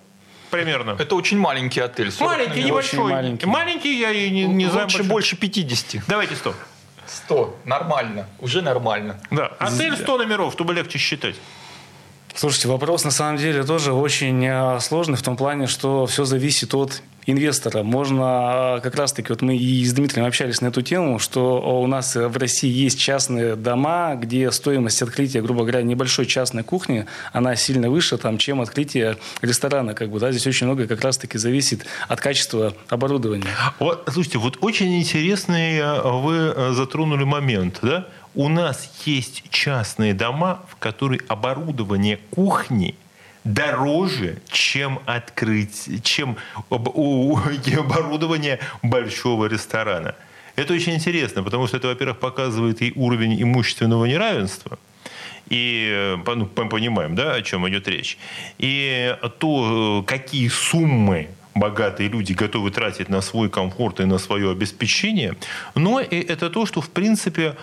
[0.55, 0.95] примерно.
[0.97, 2.11] Это очень маленький отель.
[2.19, 3.11] Маленький, небольшой.
[3.11, 3.45] Маленький.
[3.45, 4.87] маленький, я не, не знаю.
[4.87, 6.03] Больше, больше 50.
[6.07, 6.55] Давайте 100.
[7.07, 7.57] 100.
[7.65, 8.27] Нормально.
[8.39, 9.19] Уже нормально.
[9.31, 9.51] Да.
[9.59, 11.35] Отель 100 номеров, чтобы легче считать.
[12.37, 16.73] Слушайте, вопрос на самом деле тоже очень э, сложный в том плане, что все зависит
[16.73, 17.81] от инвестора.
[17.83, 21.87] Можно а, как раз-таки, вот мы и с Дмитрием общались на эту тему, что у
[21.87, 27.55] нас в России есть частные дома, где стоимость открытия, грубо говоря, небольшой частной кухни, она
[27.55, 29.93] сильно выше, там, чем открытие ресторана.
[29.93, 30.31] Как бы, да?
[30.31, 33.47] Здесь очень много как раз-таки зависит от качества оборудования.
[33.79, 37.79] Вот, слушайте, вот очень интересный э, вы э, затронули момент.
[37.81, 38.07] Да?
[38.35, 42.95] У нас есть частные дома, в которых оборудование кухни–
[43.45, 46.37] дороже, чем открыть, чем
[46.69, 50.15] оборудование большого ресторана.
[50.57, 54.79] Это очень интересно, потому что это, во-первых, показывает и уровень имущественного неравенства,
[55.49, 58.17] И ну, мы понимаем, да, о чем идет речь.
[58.57, 65.35] И то, какие суммы богатые люди готовы тратить на свой комфорт и на свое обеспечение,
[65.75, 67.55] но и это то, что, в принципе,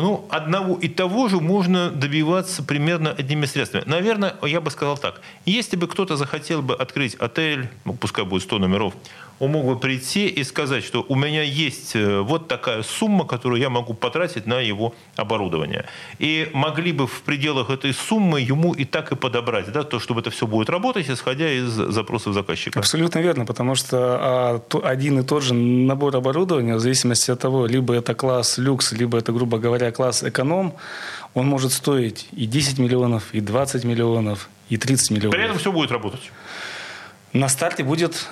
[0.00, 3.84] ну, одного и того же можно добиваться примерно одними средствами.
[3.86, 5.20] Наверное, я бы сказал так.
[5.46, 8.94] Если бы кто-то захотел бы открыть отель, ну, пускай будет 100 номеров,
[9.38, 13.60] он мог бы прийти и сказать, что у меня есть э, вот такая сумма, которую
[13.60, 15.86] я могу потратить на его оборудование.
[16.18, 20.20] И могли бы в пределах этой суммы ему и так и подобрать, да, то, чтобы
[20.20, 22.78] это все будет работать, исходя из запросов заказчика.
[22.78, 27.66] Абсолютно верно, потому что а, один и тот же набор оборудования, в зависимости от того,
[27.66, 30.74] либо это класс люкс, либо это, грубо говоря, класс эконом,
[31.34, 35.34] он может стоить и 10 миллионов, и 20 миллионов, и 30 миллионов.
[35.34, 36.30] При этом все будет работать.
[37.34, 38.28] На старте будет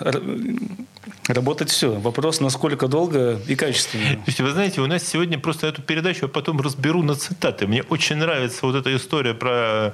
[1.29, 1.93] работать все.
[1.93, 4.23] Вопрос, насколько долго и качественно.
[4.27, 7.67] Вы знаете, у нас сегодня просто эту передачу я потом разберу на цитаты.
[7.67, 9.93] Мне очень нравится вот эта история про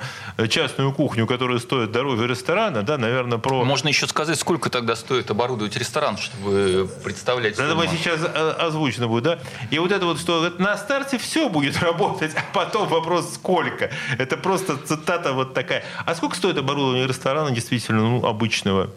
[0.49, 3.65] частную кухню, которая стоит дороже ресторана, да, наверное, про...
[3.65, 7.59] Можно еще сказать, сколько тогда стоит оборудовать ресторан, чтобы представлять...
[7.59, 9.39] Это мы сейчас э, озвучено будет, да?
[9.71, 13.91] И вот это вот, что на старте все будет работать, а потом вопрос, сколько.
[14.19, 15.85] Это просто цитата вот такая.
[16.05, 18.91] А сколько стоит оборудование ресторана действительно, ну, обычного?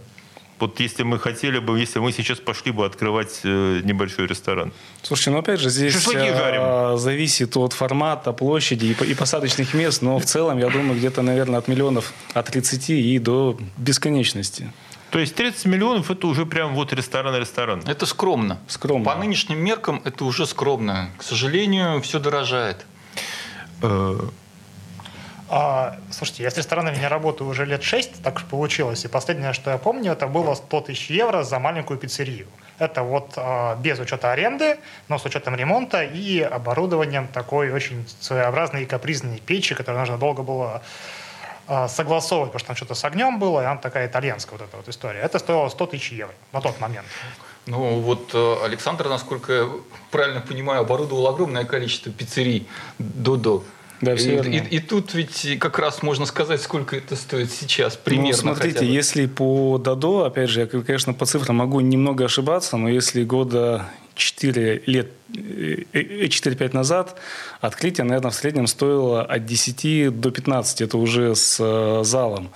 [0.61, 4.71] Вот если мы хотели бы, если мы сейчас пошли бы открывать э, небольшой ресторан.
[5.01, 6.97] Слушайте, ну опять же, здесь жарим.
[6.97, 11.67] зависит от формата, площади и посадочных мест, но в целом, я думаю, где-то, наверное, от
[11.67, 14.71] миллионов от 30 и до бесконечности.
[15.09, 17.83] То есть 30 миллионов это уже прям вот ресторан-ресторан.
[17.85, 18.59] Это скромно.
[18.67, 19.05] Скромно.
[19.05, 21.09] По нынешним меркам это уже скромно.
[21.17, 22.85] К сожалению, все дорожает.
[25.53, 29.03] А, слушайте, я с ресторанами не работаю уже лет 6, так уж получилось.
[29.03, 32.47] И последнее, что я помню, это было 100 тысяч евро за маленькую пиццерию.
[32.79, 34.77] Это вот а, без учета аренды,
[35.09, 40.41] но с учетом ремонта и оборудованием такой очень своеобразной и капризной печи, которую нужно долго
[40.41, 40.81] было
[41.67, 44.77] а, согласовывать, потому что там что-то с огнем было, и она такая итальянская вот эта
[44.77, 45.19] вот история.
[45.19, 47.07] Это стоило 100 тысяч евро на тот момент.
[47.65, 49.69] Ну вот э, Александр, насколько я
[50.11, 53.65] правильно понимаю, оборудовал огромное количество пиццерий до-до.
[54.01, 57.95] Да, все и, и, и тут ведь как раз можно сказать, сколько это стоит сейчас
[57.95, 58.29] примерно.
[58.31, 62.89] Ну, смотрите, если по Дадо, опять же, я, конечно, по цифрам могу немного ошибаться, но
[62.89, 63.85] если года
[64.15, 67.15] 4 лет, 4-5 э, назад
[67.59, 72.49] открытие, наверное, в среднем стоило от 10 до 15, это уже с э, залом.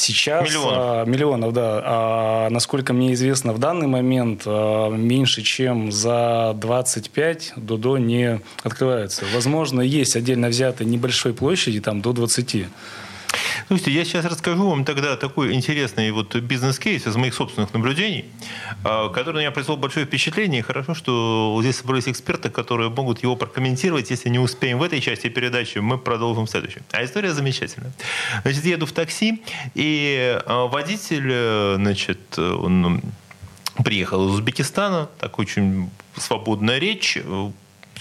[0.00, 1.82] Сейчас миллионов, а, миллионов да.
[1.84, 9.24] А, насколько мне известно, в данный момент а, меньше, чем за 25 Додо не открывается.
[9.34, 12.66] Возможно, есть отдельно взятые небольшой площади, там до 20.
[13.70, 18.24] Слушайте, я сейчас расскажу вам тогда такой интересный вот бизнес-кейс из моих собственных наблюдений,
[18.82, 20.60] а, который на меня произвел большое впечатление.
[20.64, 24.10] хорошо, что здесь собрались эксперты, которые могут его прокомментировать.
[24.10, 26.82] Если не успеем в этой части передачи, мы продолжим в.
[26.90, 27.92] А история замечательная.
[28.42, 29.40] Значит, еду в такси,
[29.76, 33.00] и а, водитель, э, значит, он
[33.84, 37.16] приехал из Узбекистана, так очень свободная речь,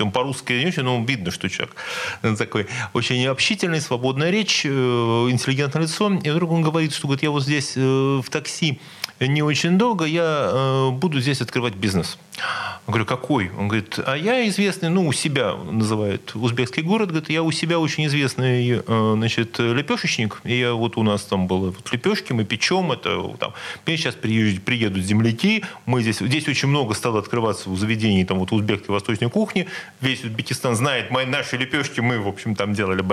[0.01, 1.75] он по-русски не очень, но видно, что человек
[2.37, 6.11] такой очень общительный, свободная речь, э, интеллигентное лицо.
[6.23, 8.79] И вдруг он говорит, что говорит, я вот здесь э, в такси
[9.27, 12.17] не очень долго, я э, буду здесь открывать бизнес.
[12.37, 13.51] Я говорю, какой?
[13.57, 17.79] Он говорит, а я известный, ну, у себя называет узбекский город, говорит, я у себя
[17.79, 22.45] очень известный, э, значит, лепешечник, и я вот у нас там было вот лепешки, мы
[22.45, 23.53] печем, это там,
[23.85, 28.51] сейчас приедут, приедут земляки, мы здесь, здесь очень много стало открываться в заведении там вот
[28.51, 29.67] узбекской восточной кухни,
[30.01, 33.03] весь Узбекистан знает мои, наши лепешки, мы, в общем, там делали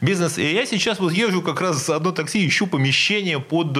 [0.00, 3.76] бизнес, и я сейчас вот езжу как раз одно такси, ищу помещение под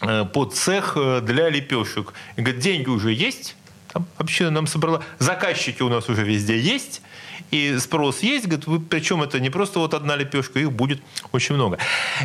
[0.00, 2.12] э, под цех э, для лепешек.
[2.36, 3.56] И говорит, деньги уже есть,
[3.92, 5.02] там вообще нам собрала.
[5.18, 7.02] Заказчики у нас уже везде есть.
[7.50, 11.54] И спрос есть, говорит, вы, причем это не просто вот одна лепешка, их будет очень
[11.54, 11.78] много.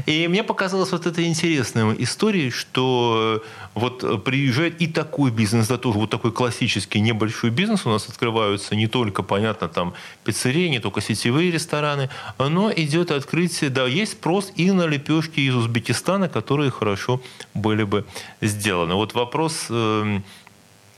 [0.05, 5.99] И мне показалось вот это интересной историей, что вот приезжает и такой бизнес, да, тоже
[5.99, 11.01] вот такой классический небольшой бизнес у нас открываются не только, понятно, там пиццерии, не только
[11.01, 17.21] сетевые рестораны, но идет открытие, да, есть спрос и на лепешки из Узбекистана, которые хорошо
[17.53, 18.05] были бы
[18.41, 18.95] сделаны.
[18.95, 20.23] Вот вопрос эм,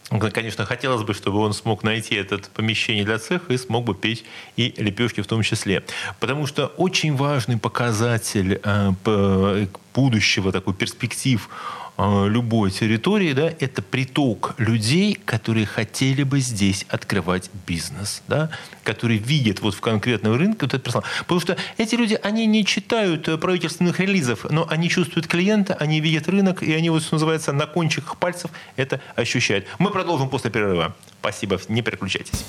[0.10, 4.24] Конечно, хотелось бы, чтобы он смог найти это помещение для цеха и смог бы печь
[4.56, 5.84] и лепешки в том числе.
[6.22, 11.50] Потому что очень важный показатель э, будущего, такой перспектив
[11.98, 18.50] любой территории, да, это приток людей, которые хотели бы здесь открывать бизнес, да,
[18.84, 21.06] которые видят вот в конкретном рынке вот этот персонал.
[21.22, 26.00] Потому что эти люди, они не читают э, правительственных релизов, но они чувствуют клиента, они
[26.00, 29.66] видят рынок, и они, вот, что называется, на кончиках пальцев это ощущают.
[29.80, 30.96] Мы продолжим после перерыва.
[31.20, 32.46] Спасибо, не переключайтесь.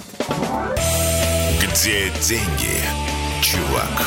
[1.62, 2.82] Где деньги,
[3.42, 4.06] чувак?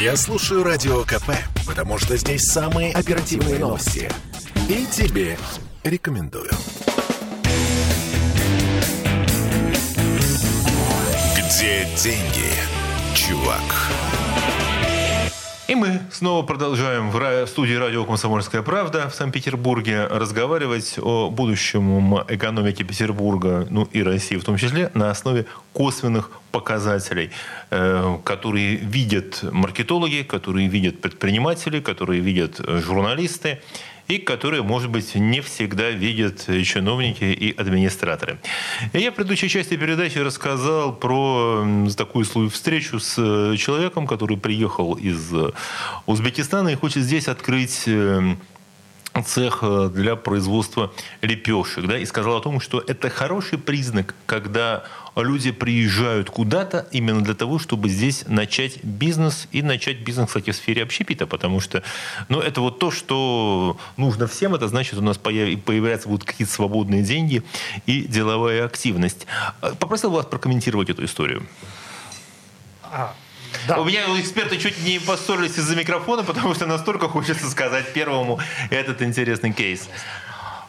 [0.00, 1.32] Я слушаю Радио КП,
[1.70, 4.10] потому что здесь самые оперативные новости.
[4.68, 5.38] И тебе
[5.84, 6.50] рекомендую.
[11.36, 12.50] Где деньги,
[13.14, 13.79] чувак?
[15.70, 22.82] И мы снова продолжаем в студии радио «Комсомольская правда» в Санкт-Петербурге разговаривать о будущем экономики
[22.82, 27.30] Петербурга, ну и России в том числе, на основе косвенных показателей,
[27.70, 33.60] э, которые видят маркетологи, которые видят предприниматели, которые видят журналисты
[34.10, 38.40] и которые, может быть, не всегда видят чиновники и администраторы.
[38.92, 41.64] Я в предыдущей части передачи рассказал про
[41.96, 45.52] такую встречу с э, человеком, который приехал из э,
[46.06, 48.34] Узбекистана и хочет здесь открыть э,
[49.24, 50.92] цех для производства
[51.22, 54.84] лепешек, да, и сказал о том, что это хороший признак, когда
[55.16, 60.56] люди приезжают куда-то именно для того, чтобы здесь начать бизнес и начать бизнес, кстати, в
[60.56, 61.82] сфере общепита, потому что,
[62.28, 67.02] ну, это вот то, что нужно всем, это значит, у нас появляются будут какие-то свободные
[67.02, 67.42] деньги
[67.86, 69.26] и деловая активность.
[69.78, 71.46] Попросил вас прокомментировать эту историю.
[72.82, 73.14] А,
[73.68, 73.80] да.
[73.80, 78.38] У меня эксперты чуть не поссорились из-за микрофона, потому что настолько хочется сказать первому
[78.70, 79.88] этот интересный кейс.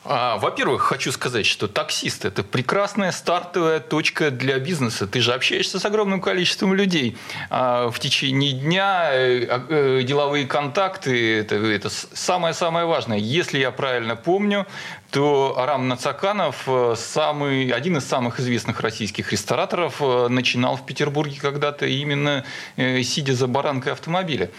[0.03, 5.05] А, во-первых, хочу сказать, что таксист– это прекрасная стартовая точка для бизнеса.
[5.05, 7.17] Ты же общаешься с огромным количеством людей.
[7.51, 13.19] А, в течение дня э, э, деловые контакты– это самое-самое важное.
[13.19, 14.65] Если я правильно помню,
[15.11, 21.37] то Арам Нацаканов, э, самый, один из самых известных российских рестораторов, э, начинал в Петербурге
[21.39, 22.45] когда-то именно
[22.77, 24.49] э, сидя за баранкой автомобиля.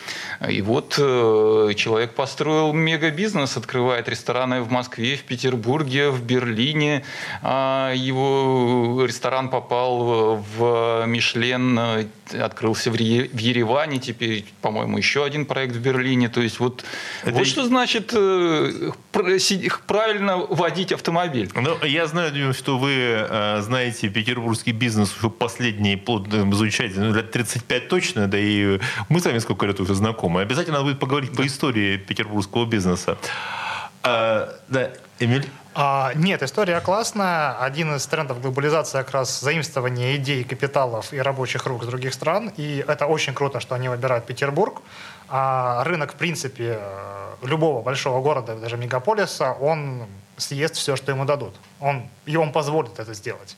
[0.49, 7.03] И вот человек построил мегабизнес, открывает рестораны в Москве, в Петербурге, в Берлине.
[7.43, 15.81] А его ресторан попал в Мишлен, открылся в Ереване, теперь, по-моему, еще один проект в
[15.81, 16.29] Берлине.
[16.29, 16.85] То есть вот,
[17.23, 17.33] Это...
[17.33, 18.15] вот что значит
[19.87, 21.51] правильно водить автомобиль.
[21.55, 27.31] Ну, я знаю, что вы э, знаете петербургский бизнес уже последний плотно изучаете, ну, лет
[27.31, 28.79] 35 точно, да и
[29.09, 30.41] мы с вами сколько лет уже знакомы.
[30.41, 33.19] Обязательно надо будет поговорить по истории петербургского бизнеса.
[34.03, 35.47] А, да, Эмиль?
[35.75, 37.57] А, нет, история классная.
[37.59, 42.53] Один из трендов глобализации как раз заимствование идей, капиталов и рабочих рук с других стран.
[42.59, 44.83] И это очень круто, что они выбирают Петербург.
[45.29, 46.79] А рынок, в принципе,
[47.43, 50.07] любого большого города, даже мегаполиса, он
[50.37, 51.55] съест все, что ему дадут.
[51.81, 53.57] Он, и он позволит это сделать.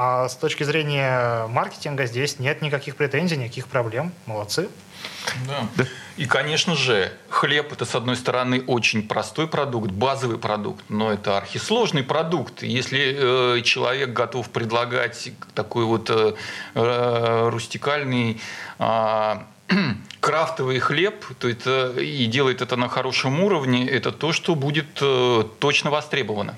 [0.00, 4.12] А с точки зрения маркетинга здесь нет никаких претензий, никаких проблем.
[4.26, 4.68] Молодцы.
[5.48, 5.84] Да.
[6.16, 11.36] И, конечно же, хлеб это, с одной стороны, очень простой продукт, базовый продукт, но это
[11.36, 12.62] архисложный продукт.
[12.62, 16.34] Если э, человек готов предлагать такой вот э,
[16.76, 18.40] э рустикальный
[18.78, 19.34] э,
[20.20, 25.42] крафтовый хлеб, то это, и делает это на хорошем уровне, это то, что будет э,
[25.58, 26.54] точно востребовано.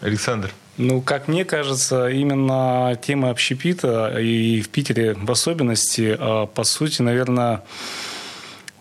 [0.00, 0.52] Александр.
[0.78, 7.00] Ну, как мне кажется, именно тема общепита и в Питере в особенности, а, по сути,
[7.00, 7.62] наверное,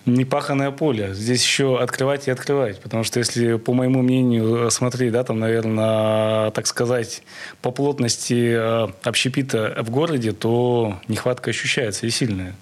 [0.06, 1.14] непаханное поле.
[1.14, 2.82] Здесь еще открывать и открывать.
[2.82, 7.24] Потому что если, по моему мнению, смотреть, да, там, наверное, так сказать,
[7.62, 12.56] по плотности а, общепита в городе, то нехватка ощущается и сильная.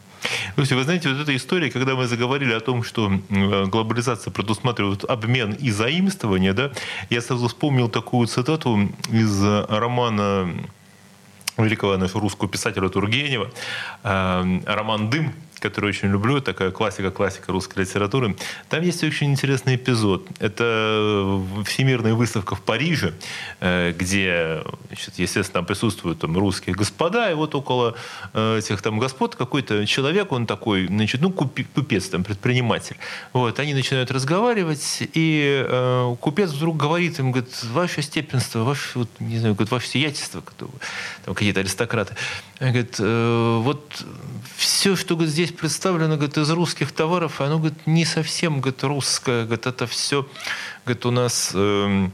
[0.56, 5.54] Слушайте, вы знаете, вот эта история, когда мы заговорили о том, что глобализация предусматривает обмен
[5.54, 6.72] и заимствование, да,
[7.10, 10.54] я сразу вспомнил такую цитату из романа
[11.58, 13.52] великого нашего русского писателя Тургенева,
[14.04, 15.34] э, роман «Дым»,
[15.64, 18.36] который очень люблю, такая классика-классика русской литературы.
[18.70, 20.28] Там есть очень интересный эпизод.
[20.40, 23.14] Это всемирная выставка в Париже,
[23.62, 27.96] э, где, значит, естественно, там присутствуют там, русские господа, и вот около
[28.34, 32.98] э, этих там господ какой-то человек, он такой, значит, ну, купец, там, предприниматель.
[33.32, 39.10] Вот, они начинают разговаривать, и э, купец вдруг говорит им, говорит, ваше степенство, ваше, вот,
[39.20, 40.44] не знаю, говорит, ваше сиятельство,
[41.24, 42.16] там какие-то аристократы.
[42.60, 44.06] Говорит, э, вот
[44.58, 49.46] все, что говорит, здесь представлено говорит, из русских товаров, оно говорит, не совсем говорит, русское.
[49.46, 50.28] Говорит, это все
[50.86, 51.52] говорит, у нас...
[51.54, 52.10] Э,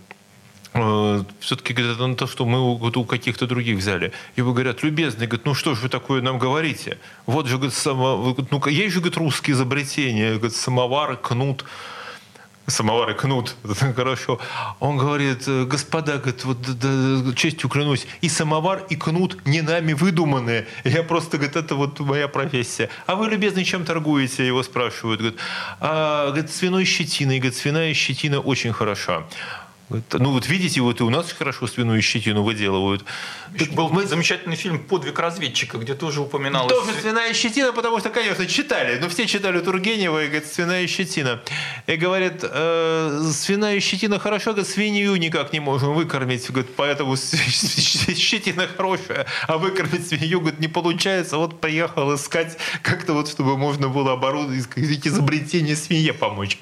[0.74, 4.12] э, все-таки говорит, это то, что мы вот, у каких-то других взяли.
[4.36, 6.98] И вы говорят, любезный, говорит, ну что же вы такое нам говорите?
[7.26, 11.66] Вот же, говорит, само, ну, есть же, говорит, русские изобретения, говорит, самовары, кнут
[12.70, 13.56] самовар и кнут,
[13.96, 14.40] хорошо.
[14.80, 20.68] Он говорит, господа, говорит, вот да, честью клянусь, и самовар, и кнут не нами выдуманные.
[20.84, 22.90] Я просто, говорит, это вот моя профессия.
[23.06, 24.46] А вы, любезный, чем торгуете?
[24.46, 25.20] Его спрашивают.
[25.20, 25.40] Говорит,
[25.80, 27.40] а, говорит свиной щетиной.
[27.40, 29.28] Говорит, свиная щетина очень хороша.
[29.90, 33.04] Ну вот видите, вот и у нас хорошо свиную щетину выделывают.
[33.58, 34.06] Так, был мы...
[34.06, 36.72] замечательный фильм «Подвиг разведчика», где тоже упоминалось...
[36.72, 39.00] Тоже свиная щетина, потому что, конечно, читали.
[39.02, 41.42] Ну все читали Тургенева и говорят, свиная щетина.
[41.88, 46.48] И говорят, э, свиная щетина хорошо, говорят, свинью никак не можем выкормить.
[46.50, 51.38] Говорят, поэтому щетина хорошая, а выкормить свинью, говорит, не получается.
[51.38, 54.68] Вот приехал искать как-то вот, чтобы можно было оборудовать,
[55.04, 56.60] изобретение свинье помочь.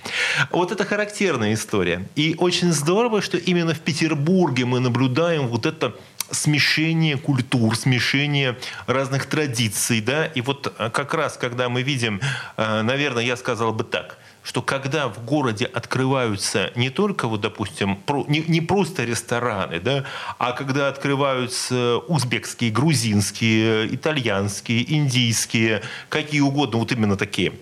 [0.51, 2.07] Вот это характерная история.
[2.15, 5.93] И очень здорово, здорово, что именно в Петербурге мы наблюдаем вот это
[6.29, 12.19] смешение культур, смешение разных традиций, да, и вот э, как раз, когда мы видим,
[12.57, 17.97] э, наверное, я сказал бы так, что когда в городе открываются не только, вот, допустим,
[18.27, 20.03] не, не просто рестораны, да,
[20.37, 27.53] а когда открываются узбекские, грузинские, итальянские, индийские, какие угодно, вот именно такие–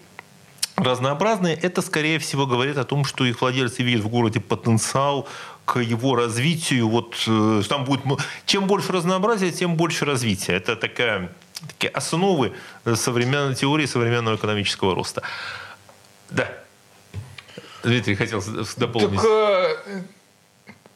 [0.75, 5.27] разнообразные, это, скорее всего, говорит о том, что их владельцы видят в городе потенциал
[5.65, 6.89] к его развитию.
[6.89, 8.03] Вот э, там будет,
[8.45, 10.53] чем больше разнообразия, тем больше развития.
[10.53, 11.31] Это такая,
[11.67, 12.53] такие основы
[12.95, 15.23] современной теории современного экономического роста.
[16.29, 16.49] Да.
[17.83, 18.43] Дмитрий хотел
[18.77, 19.21] дополнить.
[19.21, 19.25] Так,
[19.87, 20.01] э,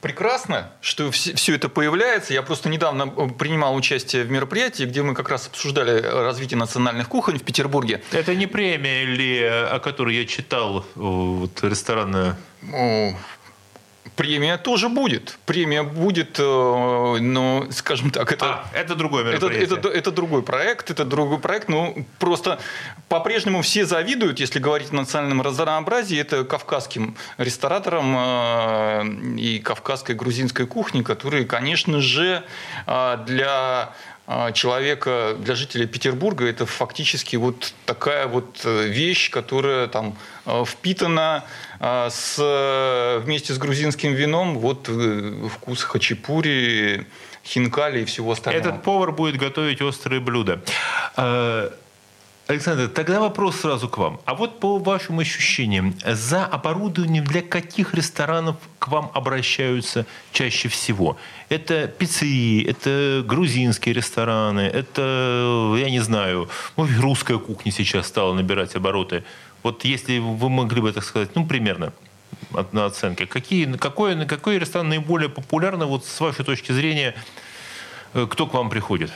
[0.01, 2.33] прекрасно, что все, все это появляется.
[2.33, 7.09] Я просто недавно э, принимал участие в мероприятии, где мы как раз обсуждали развитие национальных
[7.09, 8.01] кухонь в Петербурге.
[8.11, 12.37] Это не премия ли, о которой я читал, вот, ресторанная?
[14.19, 15.39] Премия тоже будет.
[15.45, 18.45] Премия будет, э, но, скажем так, это...
[18.45, 19.63] А, это другой мероприятие.
[19.63, 21.69] Это, это, это другой проект, это другой проект.
[21.69, 22.59] Ну, просто
[23.07, 30.67] по-прежнему все завидуют, если говорить о национальном разнообразии, это кавказским рестораторам э, и кавказской грузинской
[30.67, 32.43] кухне, которые, конечно же,
[32.87, 33.93] э, для
[34.53, 40.15] человека, для жителей Петербурга, это фактически вот такая вот вещь, которая там
[40.67, 41.45] впитана
[41.79, 47.05] с, вместе с грузинским вином вот э, вкус хачапури,
[47.45, 48.67] хинкали и всего остального.
[48.67, 50.61] Этот повар будет готовить острые блюда.
[51.15, 51.71] А,
[52.49, 54.19] Александр, тогда вопрос сразу к вам.
[54.25, 61.17] А вот по вашим ощущениям, за оборудованием для каких ресторанов к вам обращаются чаще всего?
[61.49, 69.23] Это пиццерии, это грузинские рестораны, это, я не знаю, русская кухня сейчас стала набирать обороты.
[69.63, 71.93] Вот если вы могли бы, так сказать, ну, примерно
[72.71, 77.15] на оценке, какие, какой, какой ресторан наиболее популярный, вот с вашей точки зрения,
[78.13, 79.11] э, кто к вам приходит?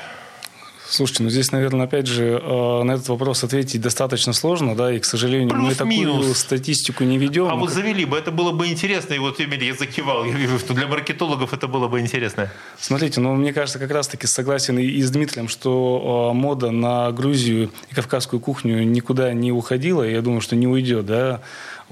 [0.93, 4.99] Слушайте, ну здесь, наверное, опять же, э, на этот вопрос ответить достаточно сложно, да, и,
[4.99, 6.37] к сожалению, Плюс, мы такую минус.
[6.37, 7.47] статистику не ведем.
[7.47, 10.59] А вот завели бы, это было бы интересно, и вот, Эмиль, я закивал, я вижу,
[10.59, 12.51] что для маркетологов это было бы интересно.
[12.79, 17.71] Смотрите, ну, мне кажется, как раз-таки согласен и с Дмитрием, что э, мода на Грузию
[17.89, 21.41] и кавказскую кухню никуда не уходила, и я думаю, что не уйдет, да,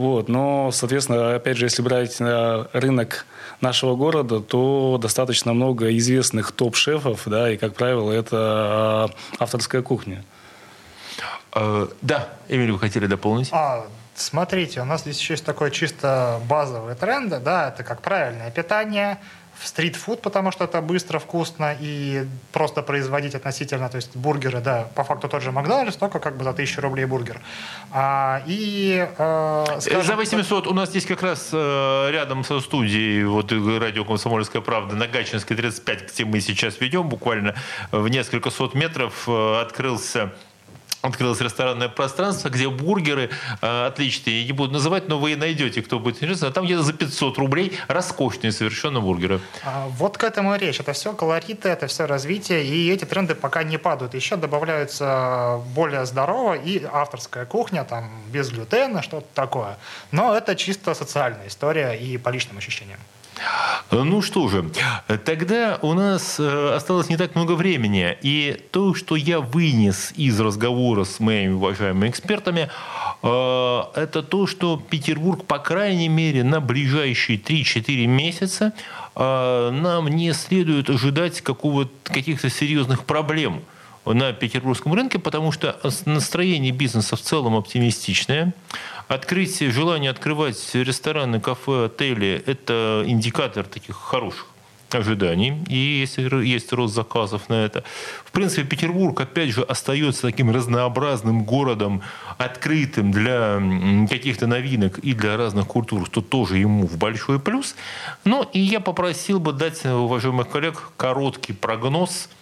[0.02, 3.28] вот, но, соответственно, опять же, если брать э, рынок
[3.62, 10.26] нашего города, то достаточно много известных топ-шефов, да, и, как правило, это а, авторская кухня.
[11.54, 13.50] Э, да, Эмиль, вы хотели дополнить?
[13.52, 13.86] А,
[14.16, 19.20] смотрите, у нас здесь еще есть такой чисто базовый тренд, да, это как правильное питание–
[19.62, 24.88] в стритфуд, потому что это быстро, вкусно и просто производить относительно, то есть бургеры, да,
[24.96, 27.40] по факту тот же Макдональдс, только как бы за 1000 рублей бургер.
[27.92, 33.24] А, и, э, скажем, за 800 у нас здесь как раз э, рядом со студией
[33.24, 37.54] вот радио «Комсомольская правда» на Гатчинской 35, где мы сейчас ведем, буквально
[37.92, 40.34] в несколько сот метров э, открылся
[41.02, 43.30] открылось ресторанное пространство, где бургеры
[43.62, 46.48] э, отличные, я не буду называть, но вы найдете, кто будет интересно.
[46.48, 49.42] А там где-то за 500 рублей роскошные совершенно бургеры.
[49.64, 50.80] А, вот к этому и речь.
[50.80, 54.14] Это все колориты, это все развитие, и эти тренды пока не падают.
[54.14, 59.78] Еще добавляются более здоровая и авторская кухня, там без глютена, что-то такое.
[60.12, 63.00] Но это чисто социальная история и по личным ощущениям.
[63.92, 64.72] Ну что же,
[65.26, 68.18] тогда у нас э, осталось не так много времени.
[68.22, 72.70] И то, что я вынес из разговора с моими уважаемыми экспертами,
[73.22, 78.74] э, это то, что Петербург, по крайней мере, на ближайшие 3-4 месяца
[79.16, 83.62] э, нам не следует ожидать каких-то серьезных проблем
[84.06, 88.54] на петербургском рынке, потому что настроение бизнеса в целом оптимистичное.
[89.08, 94.48] Открытие, желание открывать рестораны, кафе, отели– это индикатор таких хороших
[94.96, 97.84] ожиданий, и есть, есть рост заказов на это.
[98.26, 102.02] В принципе, Петербург, опять же, остается таким разнообразным городом,
[102.38, 103.62] открытым для
[104.10, 107.76] каких-то новинок и для разных культур, что тоже ему в большой плюс.
[108.26, 112.30] Но и я попросил бы дать уважаемых коллег короткий прогноз–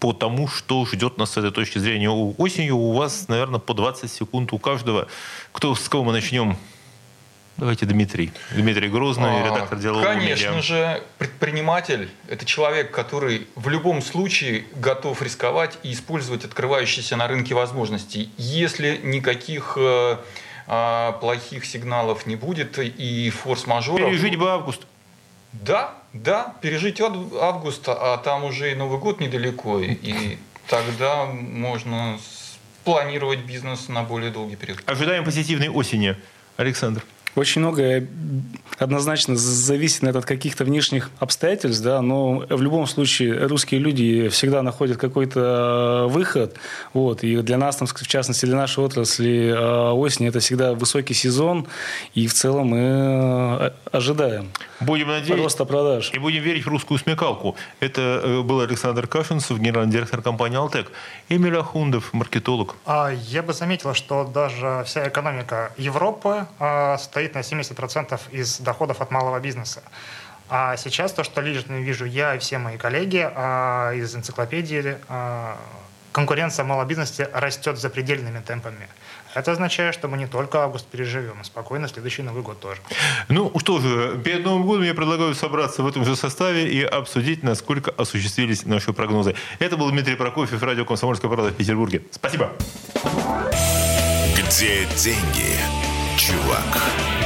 [0.00, 2.76] по тому, что ждет нас с этой точки зрения осенью.
[2.76, 5.08] У вас, наверное, по 20 секунд у каждого.
[5.52, 6.56] Кто, с кого мы начнем?
[7.58, 8.30] Давайте Дмитрий.
[8.54, 10.62] Дмитрий Грозный, а, редактор диалога Конечно медиа.
[10.62, 17.56] же, предприниматель– это человек, который в любом случае готов рисковать и использовать открывающиеся на рынке
[17.56, 18.30] возможности.
[18.36, 20.18] Если никаких э,
[20.68, 24.08] э, плохих сигналов не будет и форс-мажоров…
[24.08, 24.82] Пережить бы август.
[25.52, 32.18] Да, да, пережить август, а там уже и Новый год недалеко, и тогда можно
[32.84, 34.82] планировать бизнес на более долгий период.
[34.86, 36.16] Ожидаем позитивной осени.
[36.56, 37.04] Александр.
[37.34, 38.08] Очень многое
[38.78, 44.96] однозначно зависит от каких-то внешних обстоятельств, да, но в любом случае русские люди всегда находят
[44.98, 46.56] какой-то э, выход.
[46.92, 51.66] Вот, и для нас, в частности, для нашей отрасли э, осень– это всегда высокий сезон,
[52.14, 54.48] и в целом мы э, ожидаем
[54.80, 56.10] будем надеяться, роста продаж.
[56.14, 57.56] И будем верить в русскую смекалку.
[57.80, 60.92] Это был Александр Кашинцев, генеральный директор компании «Алтек».
[61.28, 62.76] Эмиль Ахундов, маркетолог.
[62.86, 66.46] А Я бы заметил, что даже вся экономика Европы
[66.98, 69.82] стоит на 70% из доходов от малого бизнеса.
[70.50, 75.58] А сейчас то, что лично вижу я и все мои коллеги а, из энциклопедии, а,
[76.12, 78.88] конкуренция в малом бизнесе растет запредельными темпами.
[79.34, 82.80] Это означает, что мы не только август переживем, а спокойно следующий Новый год тоже.
[83.28, 87.42] Ну что же, перед Новым годом я предлагаю собраться в этом же составе и обсудить,
[87.42, 89.34] насколько осуществились наши прогнозы.
[89.58, 92.02] Это был Дмитрий Прокофьев, радио «Комсомольская правда» в Петербурге.
[92.10, 92.50] Спасибо.
[94.34, 95.56] Где деньги,
[96.28, 97.17] чувак?